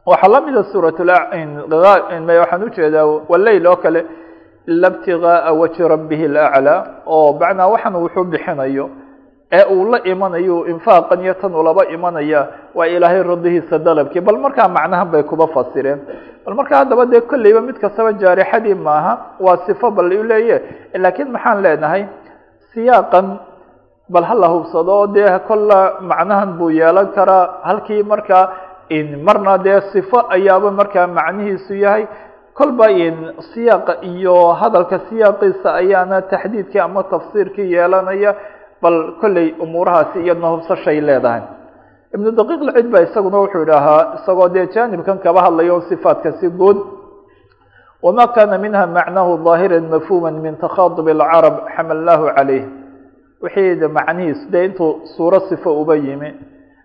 [0.06, 4.06] Waxaa lamida suurat waxaan u jeedaa waleyl oo kale.
[4.68, 8.90] Ila btigaaa wajhi rabbihi laclaa oo macnaa waxan wuxuu bixinayo
[9.52, 14.22] ee uu la imanayo infaaqan iyo tan ulaba imanaya waa ilaahay ridihiisa dalabkii.
[14.22, 16.00] Bal markaa macnahan bay kuba fasireen.
[16.46, 20.62] Bal markaa haddaba dee kolleyba mid kastaba jaarixadii maaha waa sifo bal leeye
[21.04, 22.04] laakiin maxaan leenahay
[22.74, 23.26] siyaaqan
[24.10, 27.62] bal hala hubsado dee kolla macnahan buu yeelan karaa.
[27.64, 28.46] Halkii markaa
[29.24, 32.08] marna dee sifo ayaaba markaa macnihiisu yahay.
[32.54, 32.86] Kolba
[33.54, 38.36] siyaaqa iyo hadalka siyaaqiisa ayaana taxdiidkii ama tafsiirkii yeelanaya
[38.82, 41.42] bal kolley umuurahaasi iyadna hubsashay leedahay.
[42.14, 46.78] Ibnu daqiiq lcid ba isaguna wuxuu idhaahaa isagoo dee jaanibkan kaba hadlayo sifaadka si guud.
[48.04, 52.64] Wma kana minha macnahu ظaahira mafhuma min takhaadub اlcarab xamalnaahu calayh
[53.44, 56.30] wixii macnihiisu dee intuu suuro sifo uba yimi.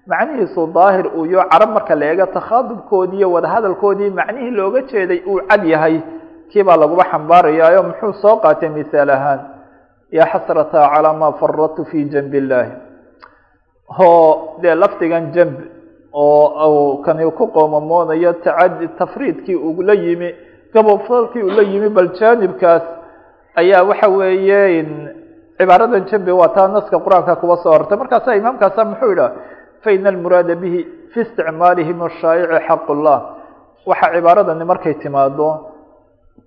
[0.06, 5.64] Macnihiisu daahir uu yo carab marka la eego takhaadubkoodii wadahadalkoodii macnihii looga jeeday uu cad
[5.64, 6.00] yahay.
[6.50, 9.40] Kii baa laguba xambaarayaayo muxuu soo qaatay misaal ahaan.
[10.10, 12.72] Ya xasrata calaa ma faradtu fi janb illahi
[13.98, 15.56] o dee lafdigan janb
[16.12, 20.34] oo kani ku qoomamoonayo tacadi tafriidkii ugula yimi
[20.74, 22.82] gabofalkii ula yimi bal jaanibkaas
[23.60, 24.86] ayaa waxa weeye
[25.58, 29.30] cibaaradan jambi waa taa naska qur'aanka kuba soo hortay markaasa imaamkaasa muxuu yidhah
[29.84, 30.80] faina almuraada bihi
[31.12, 33.18] fi isticmaalihim ashaayici xaq llah
[33.90, 35.48] waxa cibaaradani markay timaado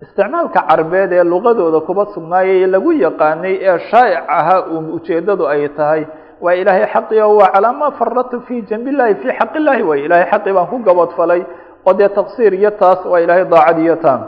[0.04, 4.60] isticmaalka carbeed ee luqadooda kuba sugnaayay lagu yaqaanay ee shaa'ic ahaa
[4.96, 6.02] ujeedadu ay tahay
[6.44, 9.98] waa ilaahay xaqi o waa calaa ma faradtu fi janb illahi fi xaq illahi way.
[10.06, 11.40] Ilahay xaqi baan ku gabadfalay
[11.86, 14.20] oo dee taqsiir iyo taas waa ilaahay daacad iyo taan.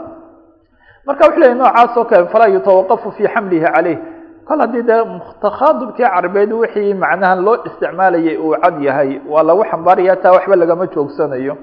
[1.07, 3.97] Marka wuxu lehay noocaas oo kale falaa yutawaqafu fi xamlihi caleyh
[4.47, 5.01] kol haddii dee
[5.45, 10.85] takhaadubkii carbeed wixii macnahan loo isticmaalayay uu cad yahay waa lagu xambaaraya taa waxba lagama
[10.93, 11.55] joogsanayo.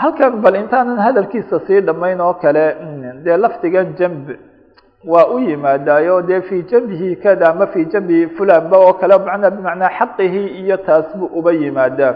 [0.00, 2.64] Halkan bal intaanan hadalkiisa sii dhamayn oo kale
[3.24, 4.26] dee lafdigan jamb
[5.12, 9.90] waa u yimaadaayo dee fii jambihi kada ama fii jambi fulanba oo kale manaa bimacnaa
[9.98, 12.14] xaqihi iyo taas buu uba yimaadaa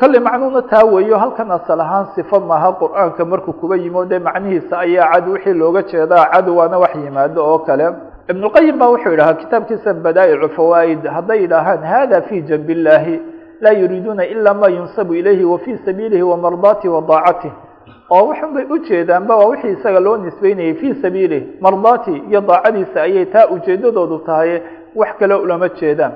[0.00, 4.78] kolley macnuuna taa weeyo halkan asal ahaan sifo maaha qur'aanka markuu kuba yimo dee macnihiisa
[4.78, 7.86] ayaa cad wixii looga jeedaa cad waana wax yimaado oo kale.
[8.28, 13.20] Ibnulqayim ba wuxuu yidhahaa kitaabkiisa badaa'icu fawaa'id hadday yidhaahaan hada fi janb illahi
[13.60, 17.52] laa yuriiduuna ila ma yunsabu ilayhi wa fii sabiilihi wa mardaatihi wa daacatih
[18.10, 23.26] oo waxun bay ujeedaanba waa wixii isaga loo nisbeynayay fii sabiilih mardaati iyo daacadiisa ayay
[23.26, 24.60] taa ujeedadoodu tahay.
[24.94, 26.12] Wax kale ulama jeedaan.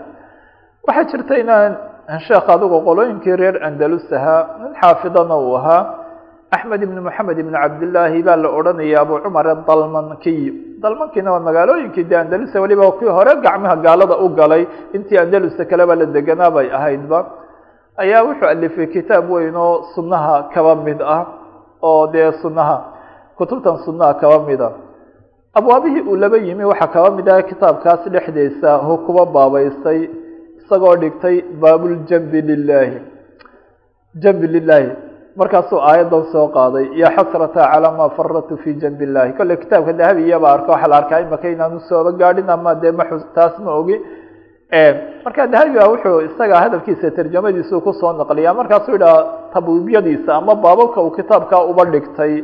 [0.86, 1.76] Waxaa jirta inaan
[2.26, 5.82] sheekh adigu qolooyinkii reer andalus ahaa nin xaafidana uu ahaa.
[6.56, 10.40] Axmed ibn moxamed ibn cabdillaahi baa la odhanaya abu cumar dalmankiy
[10.82, 14.62] dalmankiina waa magaalooyinkii de andalusa weliba kii hore gacmaha gaalada u galay.
[14.96, 17.18] Intii andalusa kaleba la deganaa bay ahaydba.
[18.02, 21.22] Ayaa wuxuu alifay kitaab weyn oo sunnaha kaba mid ah
[21.82, 22.76] oo dee sunnaha
[23.38, 24.68] kutubtan sunnaha kaba mida
[25.58, 30.00] abwaabihii uu laba yimi waxaa kaba mid ah kitaabkaas dhexdiisa hu kuba baabaystay
[30.68, 32.98] isagoo dhigtay baabuljambi lilaahi
[34.22, 34.88] jambi lilaahi
[35.40, 40.22] markaasuu aayaddan soo qaaday ya xasrata calaa maa faradtu fi janbi illahi kolle kitaabka dahabi
[40.28, 43.04] iyaba arka waxaa la arkaa imaka inaanu sooba gaadhin ama dee ma
[43.36, 43.96] taas ma ogi.
[45.24, 49.20] Marka dahabi a wuxuu isaga hadalkiisa tarjamadiisu ku soo naqliya markaasuu yidhaha
[49.54, 52.34] tabuubyadiisa ama baababka uu kitaabka uba dhigtay.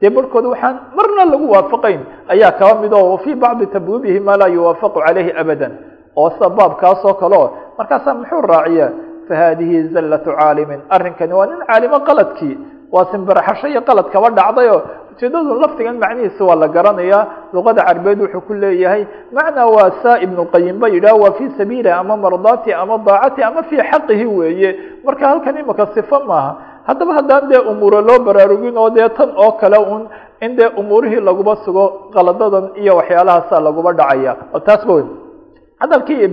[0.00, 2.00] Dee barhkood waxaan marna lagu waafaqayn.
[2.32, 5.72] Ayaa kaba mid oo fii bacdi tabwibihi maa laa yuwaafaqu caleyhi abadan.
[6.16, 7.44] Oo sida baabkaasoo kaleo
[7.80, 8.86] markaasaa muxuu raaciya
[9.28, 10.80] fahadihi zallatu caalimin.
[10.94, 12.54] Arrinkani waa nin caalimo qaladkii
[12.94, 14.76] waa simbiraxasho iyo qalad kaba dhacdayo.
[15.14, 17.22] Ujeedadu lafdigan macnihiisa waa la garanayaa
[17.54, 19.02] luqada carbeed wuxuu ku leeyahay
[19.36, 23.62] macnaa waa saa ibnu qayim ba yidhah waa fii sabiili ama mardaati ama daacati ama
[23.68, 24.70] fii xaqihi weeye.
[25.04, 26.52] Marka halkan imaka sifo maaha
[26.88, 30.02] haddaba haddaan dee umuuro loo baraarugin oo dee tan oo kale un
[30.44, 34.32] in dee umuurihii laguba sugo qaladadan iyo waxyaalahaasa laguba dhacaya.
[34.54, 35.08] Oo taas ba weyn
[35.80, 36.28] hadalkii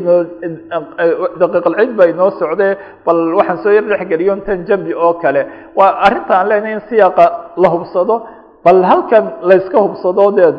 [1.39, 5.41] daqiiqalciid ba inoo socde bal waxaan soo yar dhexgeliyo tan jambi oo kale.
[5.75, 7.25] Waa arrinta aan leenahay in siyaaqa
[7.57, 8.15] la hubsado
[8.63, 10.55] bal halkan layska hubsado deed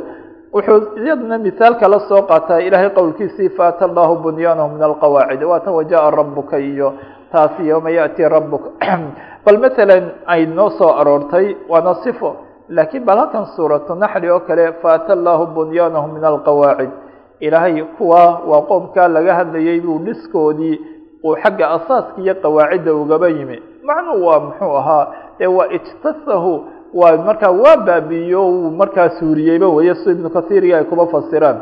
[0.53, 6.11] wuxuu iyadna mihaal kala soo qaataa ilaahay qowlkiisii faata allahu bunyaanahu min alqawaacid waatan wajaءa
[6.11, 6.92] rabuka iyo
[7.33, 8.68] taasi yowma yaأti rabuka
[9.44, 12.37] bal masalan ay noo soo aroortay waana sifo.
[12.68, 17.08] Laakiin bal halkan suuratu naxli oo kale faata allahu bunyaanahu min alqawaacid
[17.40, 20.77] ilaahay kuwa waa qoomkaa laga hadlayay buu dhiskoodii
[21.24, 23.59] uu xagga asaaska iyo qawaacidda ugaba yimi.
[23.85, 25.07] Macnuu waa muxuu ahaa
[25.40, 30.85] ee waa ijtasahu waa markaa waa baabi'iyo uu markaa suuriyeyba weeye si ibnu kahiiriga ay
[30.85, 31.59] kuba fasiraan.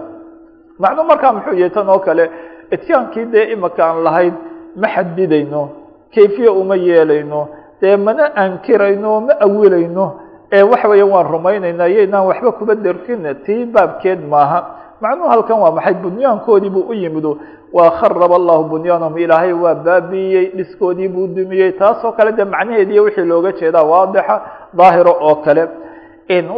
[0.78, 2.30] Macnuu markaa muxuu yahay tan oo kale
[2.70, 4.34] itkaankii dee imaka aan lahayn
[4.80, 5.62] ma xadidayno
[6.14, 7.48] kayfiya uma yeelayno
[7.80, 10.06] dee mana ankirayno ma awilayno
[10.52, 14.60] ee waxa weeya waan rumaynayna iyaynaan waxba kuba derkin tii baabkeed maaha
[15.00, 15.94] macnuhu halkan waa maxay?
[15.94, 17.38] Bunyaankoodii buu u yimido
[17.72, 19.18] waa kharaba allahu bunyaanahum.
[19.18, 21.72] Ilaahay waa baabiiyey dhiskoodii buu dumiyey.
[21.72, 24.40] Taasoo kale dee macnaheediiyo wixii looga jeedaa waadixa
[24.74, 25.68] daahiro oo kale.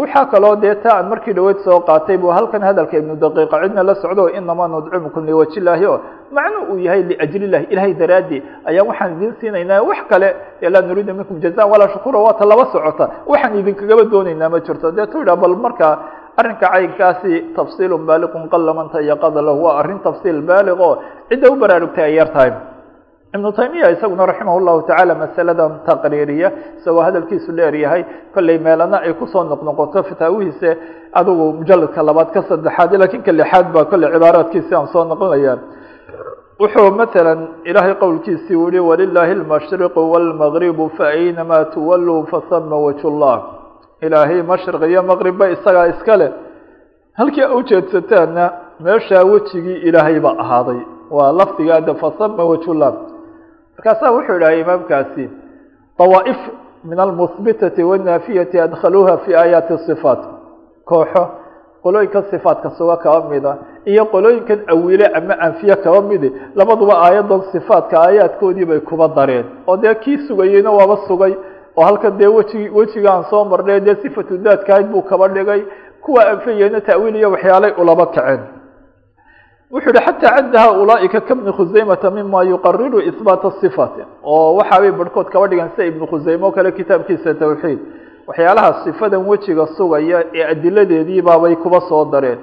[0.01, 3.83] Waxaa kaloo dee ta aan markii dhaweyd soo qaatay buu halkan hadalka ibnu daqiiqa cidna
[3.83, 6.01] la socdo inamaa nudcimukum liwaji illaahi o
[6.33, 8.43] macnu uu yahay liajli illahi ilahay daraadii.
[8.65, 10.29] Ayaa waxaan idin siinaynaa wax kale.
[10.63, 13.11] Laa nuriida minkum jazaan walaa shukura waata laba socota.
[13.27, 14.91] Waxaan idinkagaba doonaynaa ma jirto.
[14.91, 15.99] Dee tu bal markaa
[16.41, 20.93] arrinka caynkaasi tafsiilu baaliqun qala man tayaqada lahu waa arrin tafsiil baaliq oo
[21.31, 22.53] cidda u baraarugtay ay yar tahay.
[23.37, 26.49] Ibnu taymiya isaguna raximah llahu tacaala masaladan taqriiriya
[26.79, 28.03] isagoo hadalkiisu dheer yahay
[28.35, 30.71] kollay meelana ay ku soo noqnoqoto fataawihiise
[31.21, 35.55] adigu mujaladka labaad ka saddexaad laakiin ka lixaad baa kolley cibaaraadkiisi aan soo noqonaya
[36.63, 43.37] wuxuu masalan ilaahay qowlkiisii yihi walilaahi almashriqu wاlmagribu faaynamaa tuwaluu fasama wajh llah
[44.07, 46.31] ilaahay mashriq iyo maqribba isagaa iska leh.
[47.19, 48.45] Halkii a ujeedsataanna
[48.85, 50.81] meeshaa wejigii ilaahay baa ahaaday.
[51.11, 52.93] Waa lafdigaa de fasama wajhullah
[53.77, 55.25] markaasaa wuxuu idhahay imaamkaasi
[55.99, 56.41] dawaa'if
[56.85, 60.19] min almuhbitati wanaafiyati adkhaluuha fi aayaati sifaat.
[60.85, 61.23] Kooxo
[61.83, 63.53] qolooyinka sifaatka suga kaba mida
[63.93, 66.33] iyo qolooyinkan awiile ama anfiye kaba midi.
[66.55, 69.45] Labaduba aayadan sifaatka aayaadkoodii bay kuba dareen.
[69.67, 71.35] Oo dee kii sugayeyna waaba sugay
[71.79, 75.63] oo halka dee weji wejigaan soo marnay dee sifatu daadkahayd buu kaba dhigay
[76.05, 78.41] kuwa anfayeyna ta'wiiliya waxyaalay ulaba kaceen
[79.73, 85.47] wuxuu yihi xataa caddaha ulaaika kabni khuseymata mima yuqariru isbaata sifati oo waxaabay barhkood kaba
[85.51, 87.79] dhigeen sida ibnu khuseyme oo kale kitaabkiisa tawxiid.
[88.29, 91.23] Waxyaalaha sifadan wejiga sugaya ee adiladeedii
[91.63, 92.39] kuba soo dareen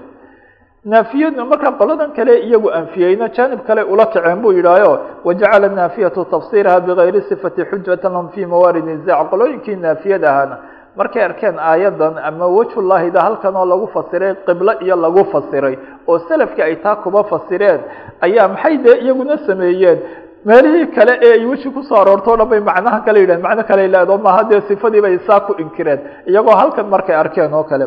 [0.91, 4.91] naafiyadna markaa qoladan kale iyagu anfiyeyna jaanib kale ula kaceen buu yidhahyo
[5.28, 10.58] wajacala naafiyatu tafsiiraha bigayri sifati xujata lahum fi mawaarid nizac qolooyinkii naafiyad ahaana
[11.00, 15.76] markay arkeen aayadan ama wejhullahida halkan oo lagu fasiray qiblo iyo lagu fasiray
[16.08, 17.80] oo selafka ay taa kuba fasireen
[18.26, 20.00] ayaa maxay dee iyaguna sameeyeen?
[20.45, 23.63] Meelihii kale ee ay weji ku soo aroorto o dhan bay macnaha kale yidhahen macno
[23.69, 26.00] kale leedo maaha dee sifadii bay saa ku inkireen.
[26.30, 27.86] Iyagoo halkan markay arkeen oo kale.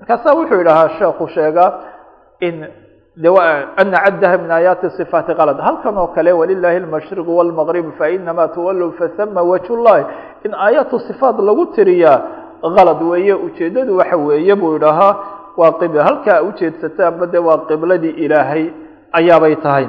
[0.00, 1.70] Markaasaa wuxuu yidhahaa sheekhu sheegaa
[2.47, 2.55] in
[3.23, 3.29] de
[3.81, 9.41] ana caddaha min aayaati صifaati qalad halkan oo kale walilahi اlmashriq wاlmaqrib fainama tuwallu fasama
[9.51, 10.03] wajh llahi
[10.45, 12.17] in aayaatu صifaat lagu tiriyaa
[12.77, 15.13] kalad weeye ujeedadu waxa weeye buu idhahaa
[15.57, 18.63] waa qibl halkaa ujeedsataanba de waa qibladii ilaahay
[19.19, 19.87] ayaabay tahay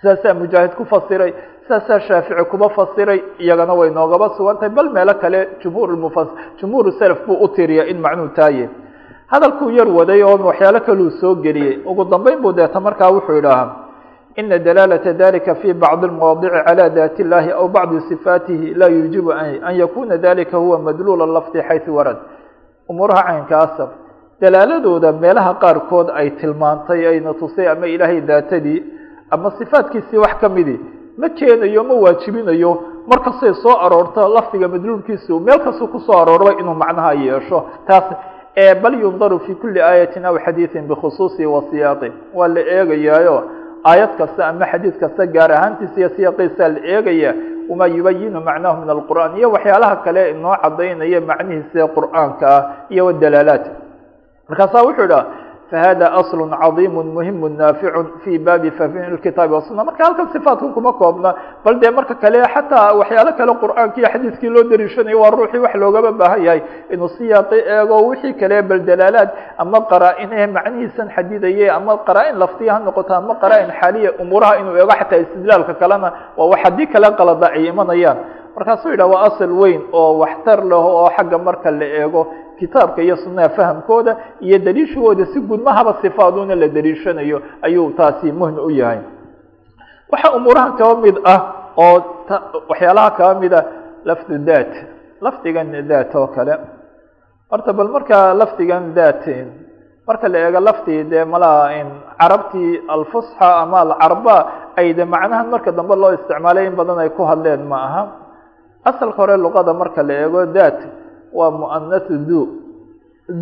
[0.00, 1.32] sidaasaa mujaahid ku fasiray
[1.64, 6.28] sidaasaa shaafici kuba fasiray iyagana way noogaba sugan tahay bal meelo kale jumhuur mufas
[6.60, 8.68] jumhuur self buu u tiriya in macnuu taaye
[9.32, 13.74] hadalkuu yar waday oo waxyaalo kaluu soo geliyey ugu dambeyn buu deeta markaa wuxuu idhaahaa
[14.36, 19.74] ina dalaalata dalika fi bacdi اlmawaadici calى daati اllahi aw bacdi صifaatihi laa yuujibu an
[19.76, 22.16] yakuna dalika huwa madluula lafdi xayثu warad
[22.88, 23.88] umuuraha caynkaasa
[24.40, 28.82] dalaaladooda meelaha qaarkood ay tilmaantay ayna tusay ama ilaahay daatadii
[29.30, 30.80] ama sifaadkiisii wax ka midi
[31.18, 32.70] ma keenayo ma waajibinayo
[33.06, 38.04] markastay soo aroorto lafdiga madluulkiisu meel kastuu kusoo aroorba inuu macnaha yeesho taas
[38.81, 43.37] bal yundaru fi kuli aayatin aw xadiiثin bikhusuusi wa siyaaqi waa la eegayaayo
[43.85, 47.31] aayad kasta ama xadiid kasta gaar ahaantiisa iyo siyaaqiisa la eegaya
[47.69, 52.61] wama yubayinu macnahu min alqur'an iyo waxyaalaha kale inoo cadaynaya macnihiisa qur'aanka ah
[52.93, 53.65] iyo wadalaalaat
[54.49, 55.25] markaasaa wuxuu idhaha
[55.73, 61.31] fahada asl cadiim muhiim naafic fi baabi fahmi kitaabi wasuna marka halkan sifaatku kuma koobna
[61.65, 65.73] bal dee marka kale xataa waxyaalo kale qur'aanki iyo xadiiskii loo dariishanayo waa ruuxii wax
[65.81, 66.61] loogaba baahan yahay
[66.93, 69.29] inuu siyaaqi eego wixii kale bal dalaalaad
[69.63, 74.93] ama qaraa-in macnihiisan xadidaye ama qaraa-in laftiya ha noqoto ama qaraa-in xaaliya umuuraha inuu eego
[74.99, 78.17] xataa istidlaalka kalena waa wax haddii kale qalada ay imanayaan
[78.55, 82.21] markaasuu yidhah waa asal weyn oo waxtar leh oo xagga marka la eego
[82.59, 88.69] kitaabka iyo sunaha fahamkooda iyo daliishahooda si gudmahaba sifaaduna la daliishanayo ayuu taasi muhiim u
[88.71, 88.99] yahay.
[90.11, 91.39] Waxaa umuurahan kaba mid ah
[91.77, 91.97] oo
[92.69, 93.59] waxyaalaha kaba mida
[94.05, 94.71] lafdu dat
[95.21, 96.55] lafdigan dat oo kale.
[97.51, 99.23] Horta bal markaa lafdigan dat
[100.07, 101.69] marka la eego laftii dee malaha
[102.19, 104.37] carabtii alfusxa ama alcarba
[104.75, 108.01] ay de macnahan marka dambe loo isticmaalay in badan ay ku hadleen ma aha.
[108.85, 110.77] Asalka hore luqada marka la eego dat
[111.37, 112.41] waa muanasu du.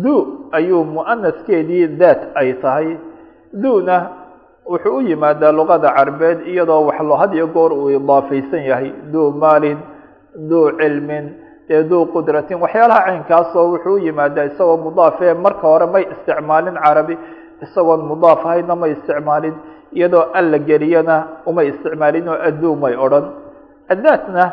[0.04, 0.14] Du
[0.52, 2.96] ayuu muanaskeedii dat ay tahay.
[3.62, 3.96] Duna
[4.70, 8.92] wuxuu u yimaadaa luqada carbeed iyadoo wax lo had iyo goor uu idaafaysan yahay.
[9.12, 9.78] Du maalin
[10.50, 11.26] du cilmin
[11.68, 12.58] dee du qudratin.
[12.64, 17.14] Waxyaalaha caynkaasoo wuxuu u yimaadaa isagoo mudaafee marka hore may isticmaalin carabi
[17.64, 19.54] isagoon mudaaf ahayna may isticmaalin.
[19.96, 23.24] Iyadoo alla geliyana umay isticmaalin oo addu may odhan.
[23.92, 24.44] Addaatna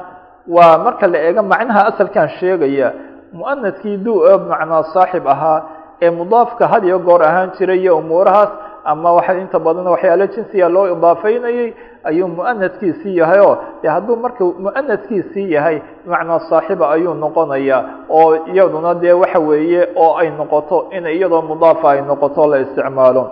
[0.56, 2.88] waa marka la eego macnaha asalkan sheegaya
[3.33, 4.13] muanaskii du
[4.49, 5.59] macnaa saaxib ahaa
[6.01, 8.49] ee mudaafka had iyo goor ahaan jiray iyo umuurahaas
[8.91, 11.69] ama waxa inta badan waxyaalo jinsiga loo idaafeynayay
[12.09, 15.77] ayuu muanaskiisii yahay oo de hadduu marka muanaskiisii yahay
[16.11, 17.77] macnaa saaxiba ayuu noqonaya
[18.09, 23.23] oo iyaduna dee waxa weeye oo ay noqoto in iyadoo mudaafa ay noqoto la isticmaalo.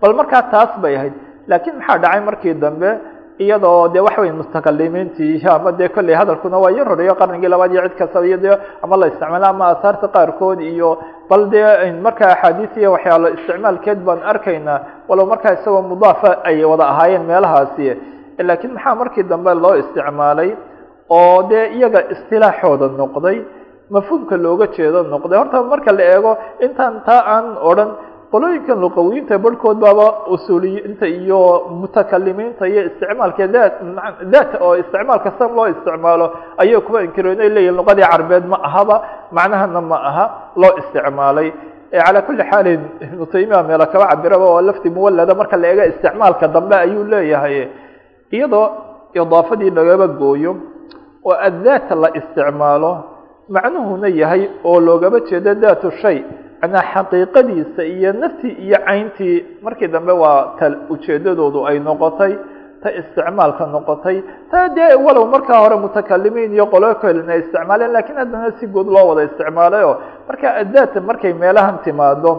[0.00, 1.12] Bal markaa taas bay ahayd
[1.50, 2.90] laakiin maxaa dhacay markii dambe
[3.38, 7.82] iyadoo de waxa wey mutakalimiintii ama de kolley hadalkuna waa yar horeeyo qarnigii labaad iyo
[7.82, 12.92] cid kastaba iyo ama la isticmaalo ama asaarta qaarkood iyo bal dee markaa axaadiis iyo
[12.92, 17.96] waxyaalo isticmaalkeed baan arkaynaa walow markaa isagoo mudaafa ay wada ahaayeen meelahaasi.
[18.38, 20.50] Laakiin maxaa markii dambe loo isticmaalay
[21.08, 23.38] oo dee iyaga istilaaxooda noqday
[23.90, 25.38] mafhuumka looga jeedo noqday?
[25.38, 27.90] Horta marka la eego intaan taa aan odhan
[28.32, 31.40] qolooyinkan luqawiyiinta barhkood baaba usuuliyiinta iyo
[31.80, 33.74] mutakalimiinta iyo isticmaalka dat
[34.34, 36.26] dat oo isticmaalka san loo isticmaalo
[36.62, 38.96] ayay kuba inkireen ay leeyihiin luqadii carbeed ma ahaba
[39.36, 40.24] macnahana ma aha
[40.60, 41.48] loo isticmaalay.
[42.06, 46.48] Calaa kuli xaalin ibnu taymiya meelo kaba cabiraba oo lafti muwalada marka la eega isticmaalka
[46.54, 47.56] dambe ayuu leeyahay.
[48.36, 48.66] Iyadoo
[49.14, 50.52] idaafadii lagaba gooyo
[51.28, 52.92] oo addaat la isticmaalo
[53.54, 56.18] macnuhuna yahay oo loogaba jeedo daatu shay
[56.66, 62.32] manaa xaqiiqadiisa iyo naftii iyo cayntii markii dambe waa ta ujeedadoodu ay noqotay
[62.82, 64.16] ta isticmaalka noqotay
[64.50, 68.88] ta dee walow markaa hore mutakalimiin iyo qolo kalin ay isticmaaleen lakiin haddana si guud
[68.94, 69.92] loo wada isticmaalayo
[70.28, 72.32] marka addaata markay meelahan timaado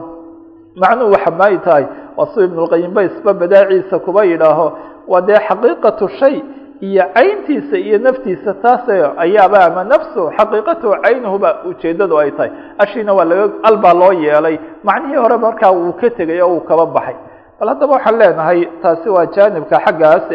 [0.81, 1.85] macnuhu waxa maay tahay
[2.17, 4.67] waa si ibnulqayim ba isba badaaciisa kuba yidhaaho
[5.11, 6.35] waa dee xaqiiqatu shay
[6.81, 8.83] iyo cayntiisa iyo naftiisa taas
[9.23, 12.51] ayaaba ama nafsu xaqiiqatuhu caynuhuba ujeedadu ay tahay.
[12.83, 14.57] Ashiina waa laga albaa loo yeelay.
[14.83, 17.15] Macnihii hore markaa uu ka tegay oo uu kaba baxay.
[17.59, 20.25] Bal haddaba waxaan leenahay taasi waa jaanibka xaggaas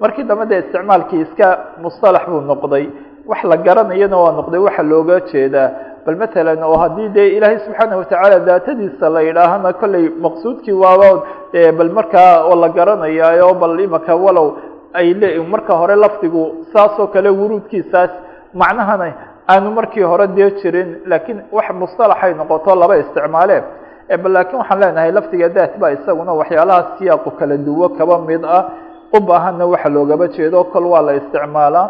[0.00, 1.48] markii dambe dee isticmaalkii iska
[1.82, 2.86] mustalax buu noqday.
[3.30, 5.70] Wax la garanayana waa noqday waxa looga jeedaa
[6.06, 11.08] bal matalan oo haddii dee ilaahay subxaana watacaala daatadiisa la yidhaahana kolley maqsuudkii waaba
[11.78, 14.48] bal markaa oo la garanayaayo bal imaka walow
[14.98, 18.10] ay le marka hore lafdigu saasoo kale wuruudkiisaas
[18.60, 19.06] macnahana
[19.52, 23.56] aanu markii hore dee jirin laakiin wax mustalaxay noqoto laba isticmaale.
[24.22, 28.62] Bal laakiin waxaan leenahay lafdiga daat ba isaguna waxyaalaha siyaaqu kala duwo kaba mid ah
[29.16, 30.58] u baahanna waxa loogaba jeedo.
[30.72, 31.86] Kol waa la isticmaalaa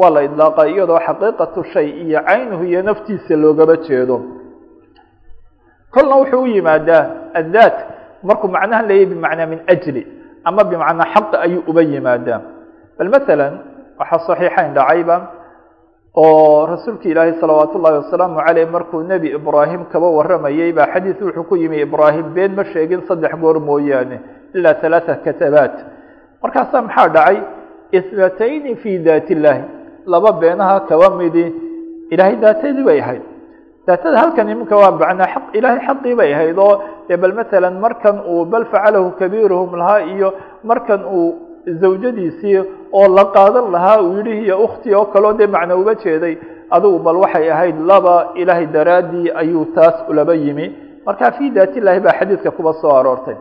[0.00, 4.16] waa la idlaaqa iyadoo xaqiiqatu shay iyo caynuhu iyo naftiisa loogaba jeedo.
[5.94, 7.02] Kolna wuxuu u yimaadaa
[7.40, 7.76] addaat
[8.28, 10.02] markuu macnaha leeyahy bimacnaa min ajli
[10.48, 12.40] ama bimacnaa xaq ayuu uba yimaadaa
[12.98, 13.52] bal masalan
[14.00, 15.16] waxaa saxiixayn dhacayba
[16.22, 21.44] oo rasuulka ilaahay salawaat ullahi wasalaamu caleyh markuu nebi ibraahim kaba waramayey baa xadiis wuxuu
[21.50, 24.16] ku yimi ibraahim been ma sheegin saddex goor mooyaane
[24.54, 25.74] ilaa halaata katabaat.
[26.42, 27.36] Markaasaa maxaa dhacay?
[27.98, 29.62] Isbatayni fi daat illahi
[30.12, 31.46] laba beenaha kaba midi.
[32.10, 33.22] Ilaahay daatadii bay ahayd
[33.90, 36.74] daatada halkan iminka waa macnaa aq ilaahay xaqii bay ahayd oo
[37.08, 40.28] dee bal matalan markan uu bal facalahu kabiiruhum lahaa iyo
[40.70, 41.28] markan uu
[41.82, 42.58] zawjadiisii
[42.98, 46.34] oo la qaadan lahaa uu yihi hiyo ukhti oo kaleo dee macna uga jeeday
[46.76, 50.66] adugu bal waxay ahayd laba ilaahay daraadii ayuu taas ulaba yimi.
[51.06, 53.36] Marka fi daat illahi baa xadiidka kuba soo aroortay.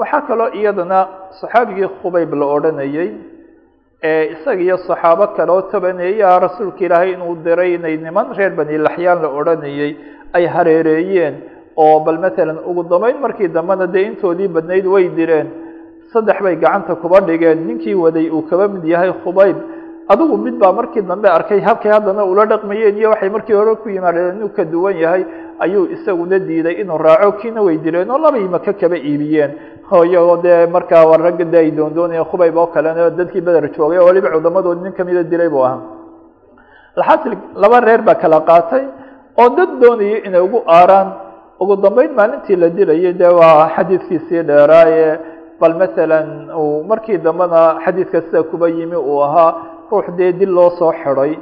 [0.00, 0.98] Waxaa kaloo iyadana
[1.40, 3.08] saxaabigii khubayb la odhanayey
[4.02, 9.22] isaga iyo saxaabo kale oo tobaneeyaa rasuulka ilaahay inuu diray inay niman reer bani laxyaan
[9.22, 9.96] la odhanayey
[10.36, 11.34] ay hareereeyeen
[11.76, 15.48] oo bal matalan ugu dambeyn markii dambena dee intoodii badnayd way direen.
[16.12, 19.56] Saddex bay gacanta kuba dhigeen ninkii waday uu kaba mid yahay khubayb.
[20.08, 23.88] Adigu mid baa markii dambe arkay habkay haddana ula dhaqmayeen iyo waxay markii hore ku
[23.88, 25.24] yimaadeen inuu ka duwan yahay
[25.60, 29.50] ayuu isaguna diiday inuu raaco kiina way direen oo labay maka kaba iibiyeen
[30.04, 34.06] iyagoo dee markaa war ragga de ay doondoonaya khubayb oo kalena dadkii beder joogay oo
[34.08, 35.80] waliba cudamadood nin kamida dilay buu ahaa.
[36.96, 37.32] Laxasil
[37.62, 38.84] laba reer baa kala qaatay
[39.40, 41.08] oo dad doonayay inay ugu aaraan.
[41.60, 45.18] Ugu dambeyn maalintii la dilayay dee waa xadiidkiisii dheeraaye.
[45.60, 46.28] Bal matalan
[46.60, 49.50] uu markii dambena xadiidka sida kuba yimi uu ahaa
[49.90, 51.32] ruux dee dil loo soo xiday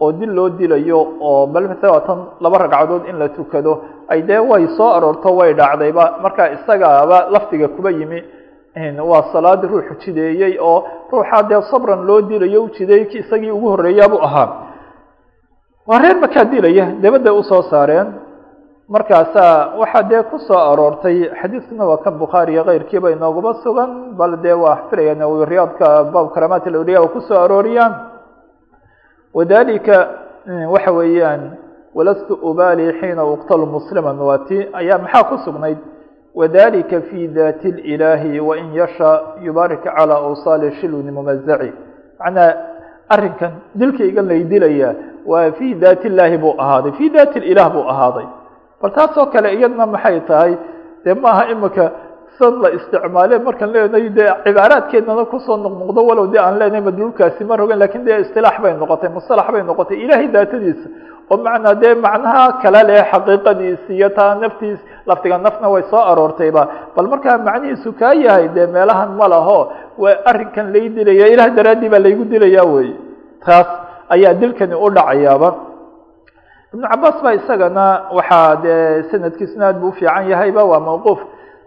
[0.00, 3.72] oo dil loo dilayo oo bal matala tan laba ragcadood in la tukado
[4.08, 8.20] ay dee way soo aroorto way dhacdayba marka isagaaba lafdiga kuba yimi.
[9.10, 13.68] Waa salaadii ruuxu jideeyey oo ruuxaa dee sabran loo dilayo u jideeyey ki isagii ugu
[13.72, 14.48] horreeyaabuu ahaa.
[15.86, 18.08] Waa reer makaa dilaya dabadda u soo saareen.
[18.88, 24.52] Markaasaa waxaa dee ku soo aroortay xadiidkuna waa kan bukhaariyo keyrkiiba inooguma sugan bal dee
[24.52, 27.92] waa filaya nawowi riyaadka baab karamaat alawliya oo ku soo arooriyaan.
[29.34, 29.96] Wadalika
[30.72, 31.42] waxa weeyaan
[31.96, 35.78] walastu ubali xiina uqtalu muslima waa ti ayaa maxaa ku sugnayd?
[36.40, 39.10] Wadalika fi dati اlilaahi wain yasha
[39.46, 41.70] yubaarik calى awsaali shilwin mumazaci
[42.20, 42.50] macnaa
[43.14, 44.90] arrinkan dilkaygan lay dilaya
[45.30, 48.26] waa fi daati illaahi buu ahaaday fi daati lilah buu ahaaday.
[48.82, 50.52] Bal taasoo kale iyadna maxay tahay?
[51.04, 51.84] Dee maaha imika
[52.38, 57.42] sad la isticmaale markaan leenahay dee cibaaraadkeednana ku soo noqnoqdo walow dee aan leenahay madluulkaasi
[57.48, 60.88] ma rogen laakiin dee istilaax bay noqotay musalax bay noqotay ilaahay daatadiisa
[61.30, 66.62] oo macnaa dee macnaha kale leh xaqiiqadiisi iyo taa naftiis laftiga nafna way soo aroortayba
[66.96, 69.58] bal markaa macnihiisu kaa yahay dee meelahan ma laho
[70.02, 72.88] waa arrinkan lay dilaya ilah daraaddii baa laygu dilaya wey
[73.46, 73.66] taas
[74.14, 75.50] ayaa dilkani u dhacayaaba.
[76.74, 81.20] Ibnu cabaas baa isagana waxaa dee sanadkiisuna aad bu ufiican yahayba waa mawquuf.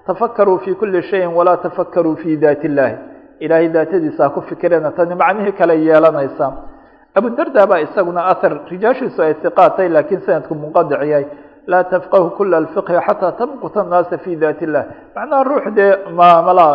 [0.07, 2.95] Tafakaruu fi kuli shayin walaa tafakaruu fi daati illahi
[3.43, 6.47] ilaahay daatadiisa ha ku fikirena tani macnihii kale yeelanaysa
[7.19, 11.25] abudarda baa isaguna ahar rijaashiisu ay hiqaatay lakiin sanadku munqadic yahay
[11.71, 14.83] laa tafqahu kula alfiqhi xataa tamquta annaasa fi daati illah
[15.15, 16.67] macnaha ruux dee mamala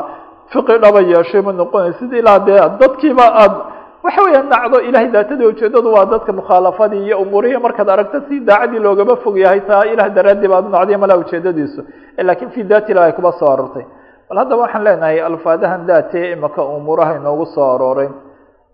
[0.52, 3.54] fiqi dhaba yeeshay ma noqonaysid ilaa dee dadkiiba aad
[4.04, 8.78] waxa weeya nacdo ilahay daatadii ujeedadu waa dadka mukhaalafadii iyo umuurihii markaad aragto si daacadii
[8.86, 11.80] loogama fog yahay taa ilah daraadii baad unacdiya malaa ujeedadiisu
[12.28, 13.84] laakiin fi daati ilah ay kuba soo aroortay
[14.28, 18.08] bal haddaba waxaan leenahay alfaadahan daate imaka umuuraha inoogu soo arooray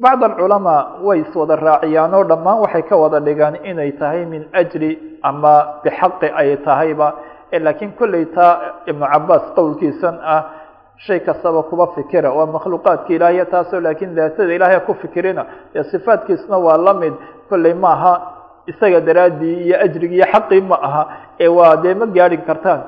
[0.03, 4.90] bacd alculamaa way iswada raaciyaan oo dhammaan waxay ka wada dhigaan inay tahay min ajli
[5.22, 7.09] ama bixaqi ay tahayba.
[7.66, 8.55] Lakiin kolley taa
[8.90, 10.42] ibnu cabaas qowlkiisan ah
[11.07, 15.42] shay kastaba kuba fikira waa makhluuqaadka ilaahiya taasoo laakiin daatada ilahay ku fikirina.
[15.74, 17.14] Ee sifaatkiisna waa la mid
[17.51, 18.12] kolley maaha
[18.70, 21.03] isaga daraaddii iyo ajrigi iyo xaqii ma aha.
[21.44, 22.80] Ee waa dee ma gaadhin kartaan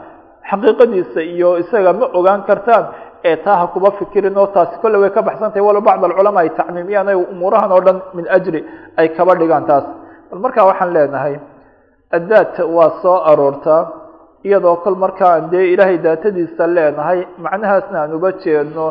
[0.50, 2.84] xaqiiqadiisa iyo isaga ma ogaan kartaan
[3.24, 6.42] ee taa ha kuba fikirin oo taasi kolle way ka baxsan tahay walo bacd alculamaa
[6.44, 8.60] ay tacmiimiyaan ay umuurahan oo dhan min ajri
[9.00, 9.84] ay kaba dhigaan taas.
[10.30, 11.34] Bal markaa waxaan leenahay
[12.16, 13.82] addaat waa soo aroortaa
[14.48, 18.86] iyadoo kol markaan dee ilaahay daatadiisa leenahay macnahaasna aan uba jeedno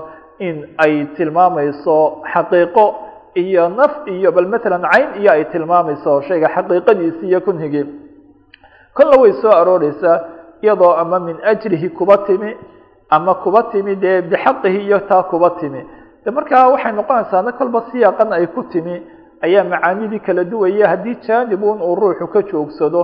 [0.48, 0.56] in
[0.86, 1.98] ay tilmaamayso
[2.34, 2.86] xaqiiqo
[3.44, 7.86] iyo naf iyo bal matalan cayn iyo ay tilmaamayso shayga xaqiiqadiisi iyo kunhigii
[8.98, 10.18] kolla way soo arooreysaa
[10.64, 12.50] iyadoo ama min ajrihi kuba timi
[13.16, 15.82] ama kuba timi dee bixaqihi iyo taa kuba timi.
[16.26, 18.96] De markaa waxay noqonaysaa na kolba siyaaqan ay ku timi
[19.46, 23.02] ayaa macaanidii kala duwaya haddii jaanibun uu ruuxu ka joogsado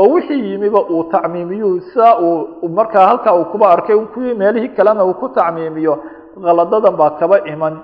[0.00, 5.04] oo wixii yimiba uu tacmiimiyu sidaa uu markaa halkaa uu kuba arkay kuwii meelihii kalena
[5.04, 5.94] uu ku tacmiimiyo
[6.44, 7.74] kaladadan baa kaba iman.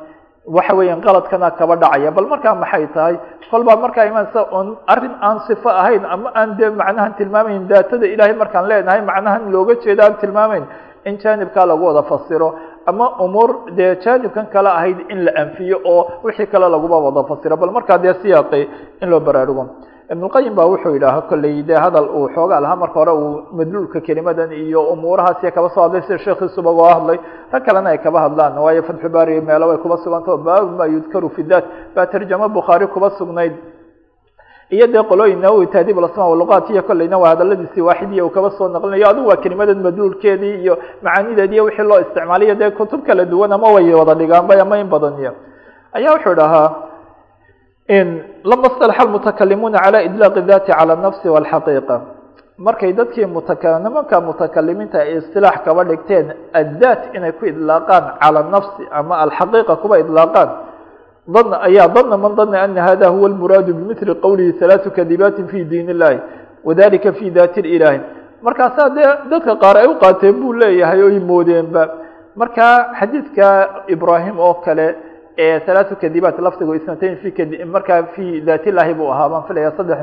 [0.56, 2.10] Waxa weeyaan qaladkana kaba dhacaya.
[2.16, 3.14] Bal markaa maxay tahay?
[3.50, 8.34] Kolbaa markaa imanaysa on arrin aan sifo ahayn ama aan dee macnahan tilmaamayn daatada ilaahay
[8.42, 10.64] markaan leenahay macnahan looga jeeda aan tilmaamayn
[11.08, 12.48] in jaanibkaa lagu wada fasiro
[12.90, 17.56] ama umuur dee jaanibkan kale ahayd in la anfiyo oo wixii kale laguba wada fasiro
[17.62, 18.62] bal markaa dee siyaaqi
[19.02, 19.64] in loo baraarugo.
[20.12, 24.52] Ibnulqayim baa wuxuu yidhaaha kolley dee hadal uu xoogaa lahaa marka hore uu madluulka kelimadan
[24.52, 27.18] iyo umuurahaasi kaba soo hadlay sida sheekhiisuba uga hadlay
[27.52, 31.28] rag kalena ay kaba hadlaan waayo fatxu baari meelo way kuba sugantao baabu ma yudkaru
[31.36, 33.54] fi dat baa tarjamo bukhaari kuba sugnayd
[34.74, 38.68] iyo dee qolooyinna u taadiib lasma luqaat iyo kolleyna waa hadaladiisii waaxidiya uu kaba soo
[38.68, 43.52] naqlinayo adigu waa kelimadan maduulkeedii iyo macaanideed iyo wixii loo isticmaalayo dee kutub kala duwan
[43.52, 45.32] ama way wada dhigaanbay ama in badan iyo.
[45.96, 46.68] Ayaa wuxuu dhahaa
[48.50, 51.96] lama stalaxa almutakalimuuna cala idlaaqi dati cala nafsi walxaqiiqa.
[52.58, 53.26] Markay dadkii
[53.84, 56.26] nimanka mutakalimiinta ay istilaax kaba dhigteen
[56.60, 60.48] addaat inay ku idlaaqaan cala nafsi ama alxaqiiqa kuba idlaaqaan
[61.68, 66.18] ayaa dana man dana ana hada huwa lmuraadu bimili qowlihi halaau kadibaati fi diin illahi
[66.64, 68.00] wadalika fi daati ilaahi.
[68.42, 71.82] Markaasaa dee dadka qaar ay u qaateen buu leeyahay oy moodeenba.
[72.36, 74.94] Markaa xadiidka ibraahim oo kale
[75.38, 77.18] ee halaau kadibaat lafdigu isnatayn
[77.74, 79.98] markaa fi daat illaahi buu ahaa baan filaya saddex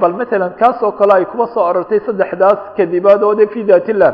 [0.00, 3.22] bal matalan kaas kale ay kuba soo arortay saddexdaas kadibaad
[3.52, 4.12] fi daat illah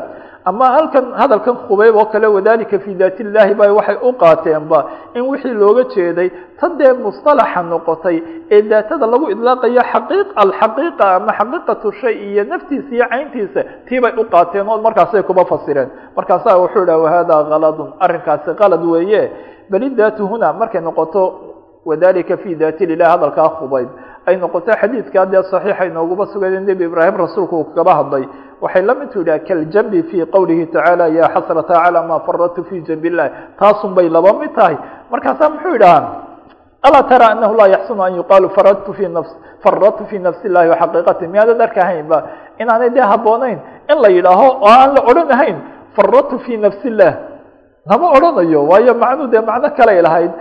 [0.49, 4.79] ama halkan hadalkan khubeyb oo kale wadalika fi daat illahi ba waxay u qaateenba
[5.15, 6.29] in wixii looga jeeday
[6.59, 8.17] tan dee musطalaxa noqotay
[8.55, 14.13] ee daatada lagu idlaaqayo xaqii alxaqiiqa ama xaqiiqatu shay iyo naftiisa iyo cayntiisa tii bay
[14.17, 15.89] u qaateen oo markaasay kuba fasireen.
[16.17, 19.23] Markaasa wuxuu dhah wahada kaladun arrinkaasi qalad weeye.
[19.71, 21.21] Bal idaatu huna markay noqoto
[21.85, 23.89] wadalika fi daati lilah hadalkaa khubeyb
[24.27, 28.23] ay noqoto xadiidkaa dee saxiixa inooguba sugay nebi ibraahim rasuulku uu kaba hadlay
[28.61, 33.07] waxay la midtu yidhah kaljambi fi qowlihi tacaala ya xasrata calى ma faradtu fi jambi
[33.11, 34.75] illahi taasun bay laba mid tahay.
[35.11, 36.29] Markaasaa muxuu yidhahaa
[36.87, 39.31] alaa tara anahu laa yaxsunu an yuqaalu faradtu fi nafs
[39.63, 42.17] faradtu fi nafsi illahi waxaqiiqati miyaadad arkahaynba
[42.61, 43.57] inaanay dee habboonayn
[43.91, 45.57] in la yidhaaho oo aan la odhanahayn
[45.95, 47.13] faradtu fi nafsi illah
[47.89, 50.31] lama odhanayo waayo macnuu dee macno kaley lahayd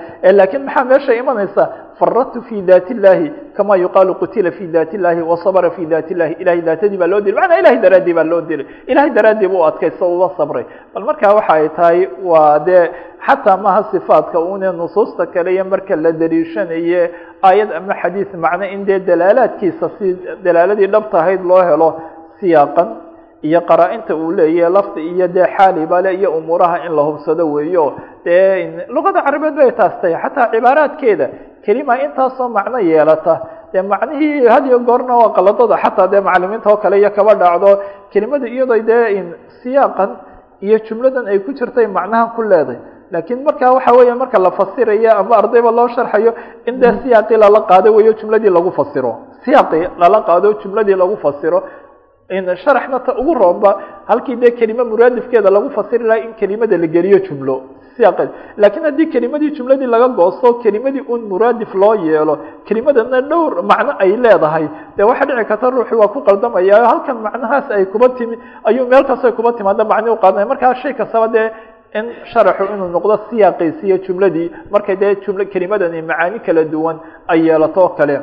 [0.40, 1.62] lakiin maxaa meesha imanaysa
[2.01, 3.26] faradtu fi daati illahi
[3.57, 7.40] kama yuqaalu qutila fi daati illahi wasabra fi daati illahi ilahay daatadii baa loo dilay
[7.40, 11.53] macnaa ilahay daraaddii baa loo dilay ilahay daraaddii bu adkaysto uba sabray bal markaa waxa
[11.59, 12.84] ay tahay waa dee
[13.26, 17.11] xataa maha sifaadka une nusuusta kale iyo marka la daliishanaye
[17.48, 21.88] aayad ama xadiis macno in dee dalaalaadkiisa si dalaaladii dhabta ahayd loo helo
[22.40, 22.88] siyaaqan
[23.48, 27.84] iyo qaraa-inta uu leeyahay lafdi iyo dee xaalibale iyo umuuraha in la hubsado weeyo.
[28.24, 31.26] Dee luqada carabeed bay taas tahay xataa cibaaraadkeeda
[31.64, 33.34] kelima intaasoo macno yeelata.
[33.72, 37.70] Dee macnihii had iyo goorna waa qaladada xataa dee macalimiinta oo kale iyo kaba dhacdo
[38.12, 39.24] kelimada iyadoo dee
[39.62, 40.11] siyaaqan
[40.66, 42.78] iyo jumladan ay ku jirtay macnahan ku leeday.
[43.12, 46.32] Lakiin marka waxa weya marka la fasirayo ama ardayba loo sharxayo
[46.68, 49.12] in dee siyaaqii lala qaado weyo jumladii lagu fasiro.
[49.44, 51.62] Siyaaqii lala qaado jumladii lagu fasiro.
[52.64, 53.70] Sharaxna ta ugu roonba
[54.06, 57.54] halkii dee kelime muraadifkeeda lagu fasiri laha in kelimada la geliyo jumlo
[58.01, 58.30] siyaaqeed
[58.62, 62.34] lakiin haddii kelimadii jumladii laga goosto kelimadii un muraadif loo yeelo
[62.66, 67.66] kelimadana dhowr macno ay leedahay dee waxaa dhici karta ruuxi waa ku qaldamaya halkan macnahaas
[67.76, 68.36] ay kuba timi
[68.68, 71.46] ayuu meel kasta ay kuba timaada macni uqaadanaya markaa shay kastaba dee
[71.98, 76.96] in sharaxu inuu noqdo siyaaqiisi iyo jumladii markay dee jumla kelimadani macaani kala duwan
[77.32, 78.16] ay yeelato kale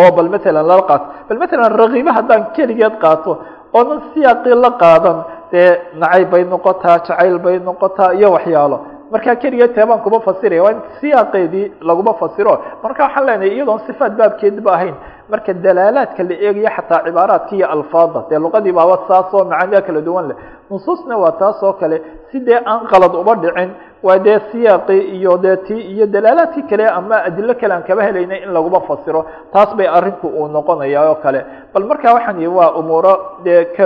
[0.00, 3.32] oo bal matalan lala qaato bal matalan rakiiba haddaan keligeed qaato
[3.78, 5.16] oonan siyaaqii la qaadan
[5.52, 5.70] dee
[6.00, 8.78] nacayb bay noqotaa jacayl bay noqotaa iyo waxyaalo.
[9.12, 12.54] Markaa keligeed teebaan kuma fasiraya waa in siyaaqeedii laguma fasiro.
[12.82, 14.94] Marka waxaan leenahay iyadoon sifaat baabkeedba ahayn
[15.30, 20.00] marka dalaalaadka la eegayo xataa cibaaraadka iyo alfaada dee luqadii baaba saas oo macaaniya kala
[20.00, 20.36] duwan leh.
[20.70, 21.96] Nusuusna waa taas oo kale
[22.30, 23.70] si dee aan qalad uba dhicin
[24.06, 28.40] waa dee siyaaqii iyo dee ti iyo dalaalaadkii kale ama adilo kale aan kaba helaynay
[28.44, 29.20] in laguma fasiro.
[29.52, 31.40] Taas bay arinku uu noqonaya oo kale.
[31.74, 33.14] Bal marka waxaan yihi waa umuuro
[33.44, 33.84] dee ka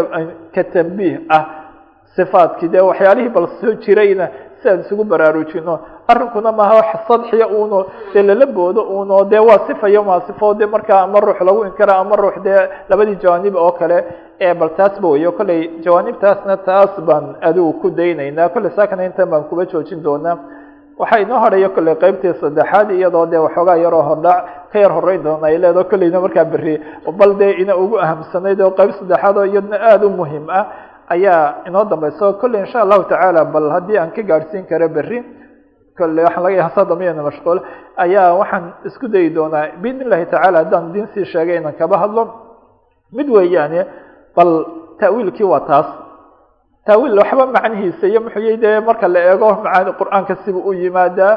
[0.55, 1.45] ka tambiih ah
[2.17, 2.69] sifaadkii.
[2.69, 4.27] Dee waxyaalihii bal soo jirayna
[4.63, 5.79] si aan isugu baraarujino.
[6.09, 10.67] Arrinkuna maaha wax sadxiya uno dee lala boodo uno dee waa sifayo maa sifo de
[10.67, 14.05] markaa ama ruux lagu inkara ama ruux dee labadii jawaanib oo kale
[14.59, 18.49] bal taasba weyo kolley jawaanibtaasna taas baan adigu ku daynaynaa.
[18.49, 20.37] Kolley saakana intan baan kuba joojin doonaa.
[20.99, 25.47] Waxaa inoo horreeya kolley qeybtii saddexaad iyadoo dee waxoogaa yaroo hordhac ka yar horeyn doona
[25.47, 26.75] ay leedaho kolleyna markaa berri
[27.19, 30.65] bal dee ina ugu ahamsanayd oo qeyb saddexaad oo iyadna aada u muhiim ah
[31.15, 35.19] ayaa inoo dambeyso kolley insha allahu tacaala bal haddii aan ka gaadhsiin karo berri
[35.99, 37.59] kolley waxaan laga yaha sadamiyana mashquul
[38.05, 42.23] ayaa waxaan isku dayi doonaa biidn illahi tacala haddaan diin sii sheegay inaan kaba hadlo.
[43.17, 43.81] Mid weeyaane
[44.37, 44.51] bal
[45.01, 45.89] ta'wiilkii waa taas.
[46.87, 51.35] Taawiil waxba macnihiisa iyo muxuu yii dee marka la eego macaani qur'aanka sibuu u yimaadaa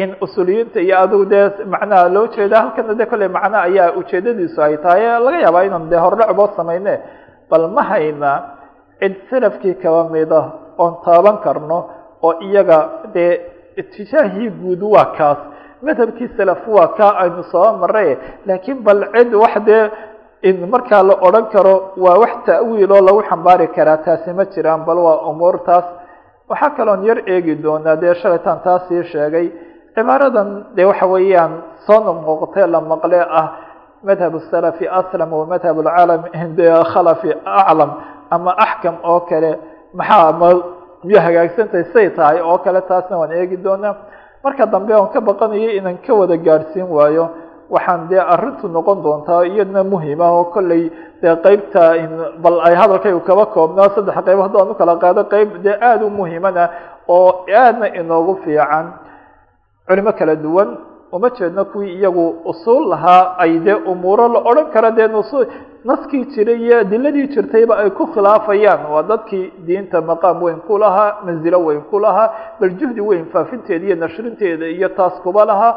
[0.00, 4.76] in usuliyiinta iyo adigu dee macnaha loo jeeda halkana de kolley macno ayaa ujeedadiisu ay
[4.84, 6.94] tahay laga yaabaa inaan dee hordhacboo samayne
[7.50, 8.30] bal ma hayna
[9.00, 10.40] cid salafkii kaba mida
[10.82, 11.78] oon taaban karno
[12.26, 12.78] oo iyaga
[13.14, 13.32] dee
[13.80, 15.38] itijaahii guud waa kaas.
[15.86, 18.10] Madhabkii salaf waa kaa aynu soo maray
[18.46, 19.84] laakiin bal cid wax dee
[20.48, 21.74] in markaa la odhan karo
[22.04, 25.84] waa wax ta'wiil oo lagu xambaari karaa taasi ma jiraan bal waa umuurtaas
[26.50, 29.46] waxaa kaloon yar eegi doonaa dee shalaytaan taasii sheegay.
[29.94, 31.52] Cibaaradan dee waxa weeyaan
[31.86, 33.48] soo noqnoqotee la maqle ah.
[34.08, 36.22] Madhab salafi aslam wa madhab lcalam
[36.58, 37.30] de khalafi
[37.60, 37.90] aclam
[38.34, 39.50] ama axkam oo kale
[39.98, 40.48] maxaa ma
[41.06, 43.94] miyo hagaagsantahay say tahay oo kale taasna waan eegi doonaa.
[44.44, 47.24] Marka dambe oon ka baqanayo inaan ka wada gaadhsiin waayo
[47.74, 50.82] waxaan dee arrintu noqon doontaa iyadna muhima oo kolley
[51.22, 51.82] dee qeybta
[52.42, 56.10] bal ay hadalkaygu kaba koobnaa saddex qayb haddaan u kala qaado qeyb dee aada u
[56.20, 56.62] muhimana
[57.16, 57.28] oo
[57.62, 58.86] aadna inoogu fiican.
[59.88, 60.68] Culimo kala duwan
[61.12, 65.08] uma jeedno kuwii iyagu usuul lahaa ay dee umuuro la odhan kara dee
[65.88, 68.82] naskii jiray iyo adiladii jirtayba ay ku khilaafayaan.
[68.92, 72.28] Waa dadkii diinta maqaam weyn ku lahaa manzilo weyn ku lahaa
[72.60, 75.74] bal juhdi weyn faafinteeda iyo nashrinteeda iyo taas kuba lahaa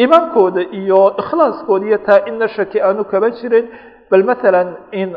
[0.00, 3.66] iimaankooda iyo ikhlaaskooda iyo taa ina shaki aanu kaba jirin.
[4.10, 5.10] Bal masalan in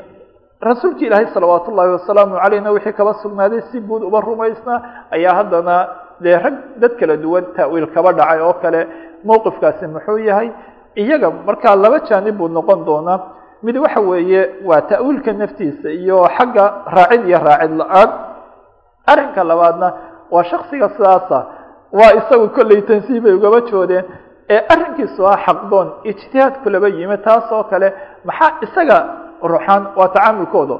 [0.61, 4.79] rasuulki ilaahay salawaat ullaahi wasalaamu calayna wixii kaba sugnaaday si guud uba rumaysnaa
[5.15, 5.75] ayaa haddana
[6.23, 8.81] dee rag dad kala duwan ta'wiil kaba dhacay oo kale
[9.27, 10.49] mowqifkaasi muxuu yahay.
[10.95, 13.19] Iyaga markaa laba jaanib buu noqon doonaa
[13.63, 18.09] mid waxa weeye waa ta'wiilka naftiisa iyo xagga raacid iyo raacid la'aan.
[19.11, 19.93] Arrinka labaadna
[20.31, 21.39] waa shaksiga sidaasa.
[21.97, 24.05] Waa isagu kolley tansiib bay ugaba joodeen.
[24.49, 27.87] Ee arrinkiisu ah xaqdoon ijtihaadku laba yimi taas oo kale
[28.27, 28.97] maxaa isaga
[29.51, 30.77] ruuxaan waa tacaamulkooda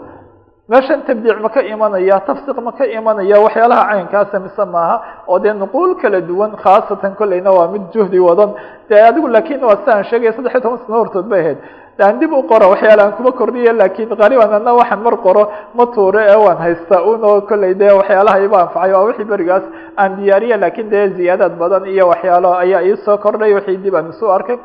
[0.72, 4.96] meeshan tabdiic ma ka imanaya tafsiq ma ka imanaya waxyaalaha caynkaasa mise maaha
[5.28, 8.52] oo dee nuquul kala duwan khaasatan kolleyna waa mid juhdi wadan.
[8.90, 11.58] Dee adigu laakin waa siaan sheegaya saddex iyo toban sano hortood bay ahayd
[12.00, 15.44] aan dib u qoro waxyaala aan kuma kordhiya laakiin qaaliban ana waxaan mar qoro
[15.78, 19.64] ma tuure ee waan haystaa un oo kolley dee waxyaalaha iba anfacay waa wixii berigaas
[20.02, 24.26] aan diyaariya laakiin dee ziyaadaad badan iyo waxyaalo ayaa iisoo kordhay wixii dib aan isu
[24.38, 24.58] arkay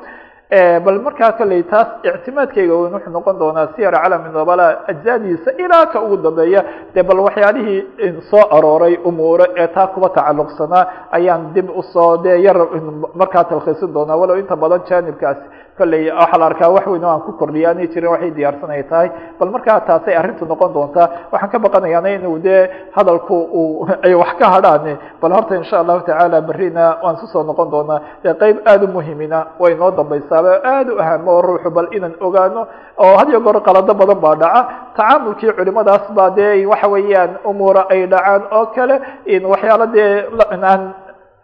[0.50, 6.00] bal markaa kolley taas ictimaadkayga weyn wuxuu noqon doonaa siyar calami nobala ajzaadiisa ilaa ka
[6.00, 6.64] ugu dambeeya.
[6.94, 12.36] Dee bal waxyaalihii soo arooray umuure ee taa kuba tacalluqsanaa ayaan dib u soo dee
[12.46, 12.56] yar
[13.14, 14.16] markaa talkhiisin doonaa.
[14.16, 15.42] Walow inta badan janibkaasi
[15.78, 18.82] kolley waxaa la arkaa wax weyn oo aan ku kordhiya anay jirin waxay diyaarsan ay
[18.90, 19.08] tahay.
[19.38, 21.08] Bal markaa taasay arrintu noqon doontaa.
[21.32, 26.00] Waxaan ka baqanayaana inuu dee hadalku uu ay wax ka hadhaan bal horta insha allahu
[26.08, 28.00] tacaala berrina waan susoo noqon doonaa.
[28.24, 29.90] Dee qeyb aada u muhimina way noo
[30.42, 32.66] dambaysaaba aada u ahamo oo ruuxu bal inaan ogaano
[32.98, 34.60] oo had iyo goor qalado badan baa dhaca.
[34.96, 40.26] Tacaamulkii culimadaas baa dee waxa weeyaan umuura ay dhacaan oo kale in waxyaalo dee
[40.62, 40.82] aan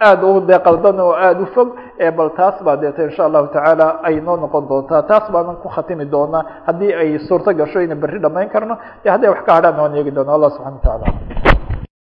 [0.01, 1.68] aada u dee qaldan oo aada u fog
[2.16, 5.03] bal taas baa deeta insha allahu tacaala ay noo noqon doontaa.
[5.03, 6.42] Taas baanan ku khatimi doonaa.
[6.66, 10.11] Haddii ay suurto gasho ina berri dhamayn karno de hadday wax ka hadhaan waan eegi
[10.11, 11.54] doona allah subxana wa tacaala